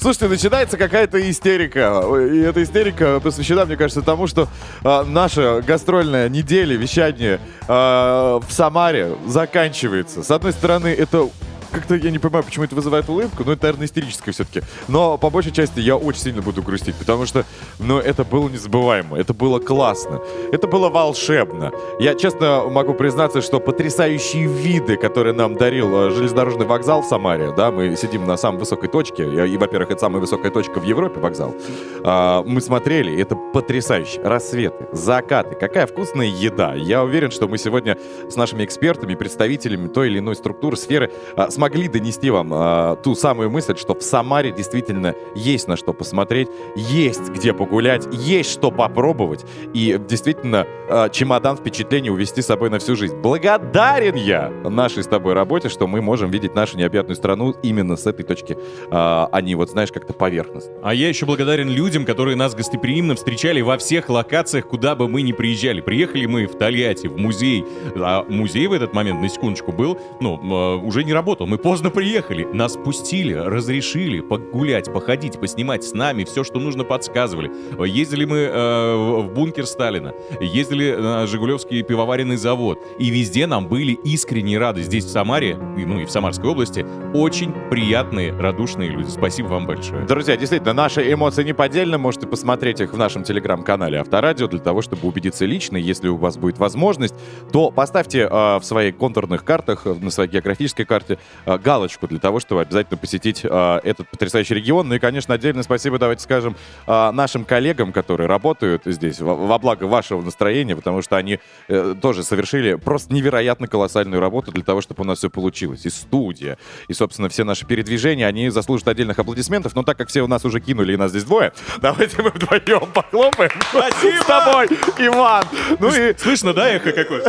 [0.00, 2.02] Слушайте, начинается какая-то истерика.
[2.32, 4.48] И эта истерика посвящена, мне кажется, тому, что
[4.82, 7.38] а, наша гастрольная неделя, вещание
[7.68, 10.22] а, в Самаре заканчивается.
[10.22, 11.28] С одной стороны, это
[11.70, 14.62] как-то я не понимаю, почему это вызывает улыбку, но это, наверное, истерическое все-таки.
[14.88, 17.44] Но по большей части я очень сильно буду грустить, потому что,
[17.78, 20.20] ну, это было незабываемо, это было классно,
[20.52, 21.72] это было волшебно.
[21.98, 27.52] Я честно могу признаться, что потрясающие виды, которые нам дарил э, железнодорожный вокзал в Самаре,
[27.56, 31.20] да, мы сидим на самой высокой точке, и, во-первых, это самая высокая точка в Европе,
[31.20, 31.54] вокзал.
[32.02, 34.20] А, мы смотрели, это потрясающе.
[34.22, 36.74] Рассветы, закаты, какая вкусная еда.
[36.74, 37.98] Я уверен, что мы сегодня
[38.28, 43.14] с нашими экспертами, представителями той или иной структуры, сферы а, смогли донести вам а, ту
[43.14, 48.70] самую мысль, что в Самаре действительно есть на что посмотреть, есть где погулять, есть что
[48.70, 49.44] попробовать,
[49.74, 53.14] и действительно а, чемодан впечатлений увести с собой на всю жизнь.
[53.16, 58.06] Благодарен я нашей с тобой работе, что мы можем видеть нашу необъятную страну именно с
[58.06, 58.56] этой точки,
[58.90, 60.72] а, а не вот, знаешь, как-то поверхностно.
[60.82, 65.20] А я еще благодарен людям, которые нас гостеприимно встречали во всех локациях, куда бы мы
[65.20, 65.82] ни приезжали.
[65.82, 67.66] Приехали мы в Тольятти, в музей.
[67.96, 71.49] А музей в этот момент, на секундочку, был, ну, э, уже не работал.
[71.50, 72.44] Мы поздно приехали.
[72.52, 76.22] Нас пустили, разрешили погулять, походить, поснимать с нами.
[76.22, 77.50] Все, что нужно, подсказывали.
[77.84, 80.14] Ездили мы э, в бункер Сталина.
[80.40, 82.78] Ездили на Жигулевский пивоваренный завод.
[83.00, 84.82] И везде нам были искренне рады.
[84.82, 89.10] Здесь, в Самаре, ну и в Самарской области, очень приятные, радушные люди.
[89.10, 90.06] Спасибо вам большое.
[90.06, 91.98] Друзья, действительно, наши эмоции неподдельны.
[91.98, 95.78] Можете посмотреть их в нашем телеграм-канале Авторадио для того, чтобы убедиться лично.
[95.78, 97.16] Если у вас будет возможность,
[97.52, 102.40] то поставьте э, в своих контурных картах, э, на своей географической карте галочку для того,
[102.40, 104.88] чтобы обязательно посетить э, этот потрясающий регион.
[104.88, 109.84] Ну и, конечно, отдельное спасибо, давайте скажем, э, нашим коллегам, которые работают здесь во, благо
[109.84, 111.38] вашего настроения, потому что они
[111.68, 115.86] э, тоже совершили просто невероятно колоссальную работу для того, чтобы у нас все получилось.
[115.86, 119.74] И студия, и, собственно, все наши передвижения, они заслужат отдельных аплодисментов.
[119.74, 122.86] Но так как все у нас уже кинули, и нас здесь двое, давайте мы вдвоем
[122.92, 123.50] похлопаем.
[123.70, 124.22] Спасибо!
[124.22, 124.66] С тобой,
[124.98, 125.44] Иван.
[125.78, 126.14] Ну и...
[126.16, 127.24] Слышно, да, эхо какое?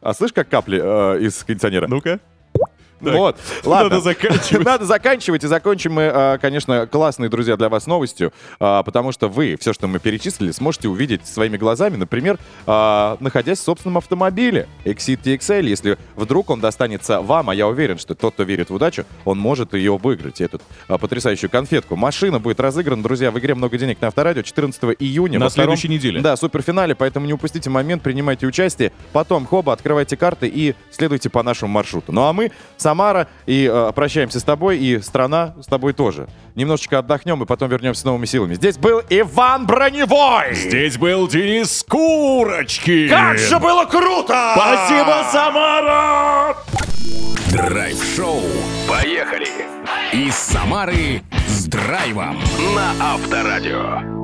[0.00, 1.88] А слышь, как капли э, из кондиционера?
[1.88, 2.20] Ну-ка.
[3.00, 3.90] Вот, ладно.
[3.90, 4.64] надо заканчивать.
[4.64, 5.44] Надо заканчивать.
[5.44, 9.72] И закончим мы, а, конечно, классные, друзья, для вас новостью, а, потому что вы все,
[9.72, 15.66] что мы перечислили, сможете увидеть своими глазами, например, а, находясь в собственном автомобиле Exit TXL.
[15.66, 19.38] Если вдруг он достанется вам, а я уверен, что тот, кто верит в удачу, он
[19.38, 21.96] может ее выиграть, эту потрясающую конфетку.
[21.96, 25.38] Машина будет разыграна, друзья, в игре «Много денег» на Авторадио 14 июня.
[25.38, 26.20] На втором- следующей неделе.
[26.20, 28.92] Да, суперфинале, поэтому не упустите момент, принимайте участие.
[29.12, 32.12] Потом, хоба, открывайте карты и следуйте по нашему маршруту.
[32.12, 32.50] Ну а мы,
[32.88, 36.26] Самара, и э, прощаемся с тобой, и страна с тобой тоже.
[36.54, 38.54] Немножечко отдохнем, и потом вернемся с новыми силами.
[38.54, 40.54] Здесь был Иван Броневой!
[40.54, 43.08] Здесь был Денис Курочки.
[43.08, 44.54] Как же было круто!
[44.56, 46.56] Спасибо, Самара!
[47.52, 48.40] Драйв-шоу.
[48.88, 49.48] Поехали!
[50.14, 52.38] Из Самары с драйвом
[52.74, 54.17] на Авторадио.